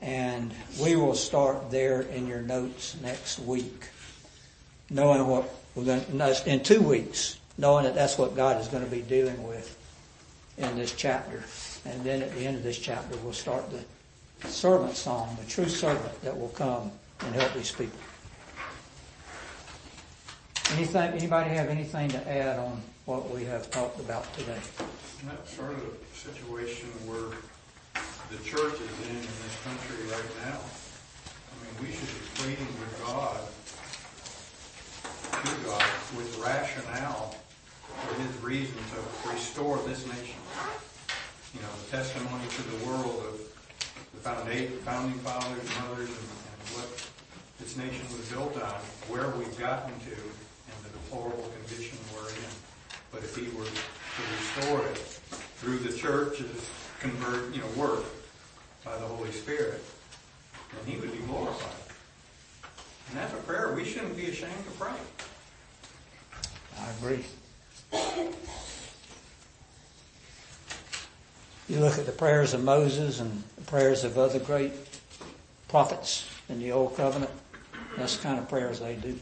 And 0.00 0.52
we 0.82 0.96
will 0.96 1.14
start 1.14 1.70
there 1.70 2.00
in 2.02 2.26
your 2.26 2.42
notes 2.42 2.96
next 3.02 3.38
week, 3.38 3.88
knowing 4.90 5.26
what 5.26 5.48
we're 5.74 5.84
going 5.84 6.04
to, 6.04 6.50
in 6.50 6.62
two 6.62 6.82
weeks, 6.82 7.38
knowing 7.58 7.84
that 7.84 7.94
that's 7.94 8.18
what 8.18 8.34
God 8.34 8.60
is 8.60 8.68
going 8.68 8.84
to 8.84 8.90
be 8.90 9.02
dealing 9.02 9.46
with 9.46 9.78
in 10.58 10.76
this 10.76 10.94
chapter. 10.94 11.42
And 11.86 12.02
then 12.04 12.22
at 12.22 12.34
the 12.34 12.46
end 12.46 12.56
of 12.56 12.62
this 12.62 12.78
chapter, 12.78 13.16
we'll 13.18 13.32
start 13.32 13.64
the 13.70 14.48
servant 14.48 14.94
song, 14.94 15.36
the 15.40 15.48
true 15.48 15.68
servant 15.68 16.20
that 16.22 16.38
will 16.38 16.48
come 16.48 16.90
and 17.20 17.34
help 17.34 17.52
these 17.54 17.72
people. 17.72 17.98
Anything, 20.72 21.12
anybody 21.12 21.50
have 21.50 21.68
anything 21.68 22.08
to 22.10 22.28
add 22.28 22.58
on 22.58 22.80
what 23.04 23.30
we 23.30 23.44
have 23.44 23.70
talked 23.70 24.00
about 24.00 24.32
today? 24.34 24.58
And 25.20 25.30
that's 25.30 25.54
sort 25.54 25.72
of 25.72 25.78
a 25.78 26.16
situation 26.16 26.88
where 27.06 27.36
the 28.30 28.42
church 28.42 28.74
is 28.74 29.08
in 29.08 29.16
in 29.16 29.22
this 29.22 29.56
country 29.62 30.08
right 30.10 30.30
now. 30.46 30.58
I 30.58 31.54
mean, 31.62 31.74
we 31.86 31.94
should 31.94 32.08
be 32.08 32.20
pleading 32.34 32.66
with 32.80 33.02
God, 33.06 33.40
to 35.44 35.68
God, 35.68 35.84
with 36.16 36.38
rationale 36.42 37.36
for 37.88 38.22
his 38.22 38.42
reason 38.42 38.76
to 38.76 39.30
restore 39.30 39.78
this 39.78 40.06
nation. 40.06 40.38
You 41.54 41.60
know, 41.60 41.68
the 41.84 41.96
testimony 41.96 42.44
to 42.48 42.62
the 42.62 42.86
world 42.86 43.24
of 43.28 43.40
the 44.12 44.20
founding 44.20 45.18
fathers, 45.20 45.58
and 45.58 45.88
mothers, 45.88 46.08
and, 46.08 46.18
and 46.18 46.62
what 46.74 46.88
this 47.58 47.76
nation 47.76 48.04
was 48.16 48.28
built 48.30 48.56
on, 48.56 48.80
where 49.08 49.28
we've 49.36 49.58
gotten 49.58 49.92
to, 50.00 50.16
and 50.16 50.76
the 50.84 50.90
deplorable 50.90 51.50
condition 51.62 51.98
we're 52.14 52.28
in. 52.28 52.52
But 53.12 53.22
if 53.22 53.36
he 53.36 53.48
were 53.56 53.64
to 53.64 54.22
restore 54.32 54.86
it 54.86 54.98
through 55.58 55.78
the 55.78 55.96
church's 55.96 56.68
convert, 57.00 57.54
you 57.54 57.60
know, 57.60 57.68
work 57.76 58.04
by 58.84 58.96
the 58.98 59.06
Holy 59.06 59.32
Spirit, 59.32 59.82
then 60.72 60.94
he 60.94 61.00
would 61.00 61.12
be 61.12 61.18
glorified. 61.26 61.70
And 63.08 63.18
that's 63.18 63.32
a 63.32 63.36
prayer 63.36 63.72
we 63.74 63.84
shouldn't 63.84 64.16
be 64.16 64.26
ashamed 64.26 64.64
to 64.64 64.70
pray. 64.78 64.92
I 66.80 66.90
agree. 66.98 67.24
You 71.68 71.80
look 71.80 71.98
at 71.98 72.06
the 72.06 72.12
prayers 72.12 72.52
of 72.54 72.62
Moses 72.62 73.20
and 73.20 73.42
the 73.56 73.62
prayers 73.62 74.04
of 74.04 74.18
other 74.18 74.38
great 74.38 74.72
prophets 75.68 76.28
in 76.48 76.60
the 76.60 76.72
Old 76.72 76.96
Covenant, 76.96 77.30
that's 77.96 78.16
the 78.16 78.22
kind 78.22 78.38
of 78.38 78.48
prayers 78.48 78.80
they 78.80 78.94
do. 78.96 79.18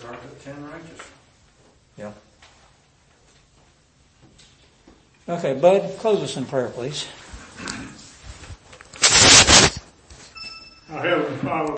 There 0.00 0.10
are 0.10 0.16
the 0.16 0.44
ten 0.44 0.62
righteous. 0.64 1.00
Yeah. 1.96 2.12
Okay, 5.28 5.54
Bud, 5.54 5.98
close 5.98 6.22
us 6.22 6.36
in 6.36 6.44
prayer, 6.44 6.68
please. 6.68 7.08
Our 10.88 11.02
Heavenly 11.02 11.36
Father, 11.38 11.72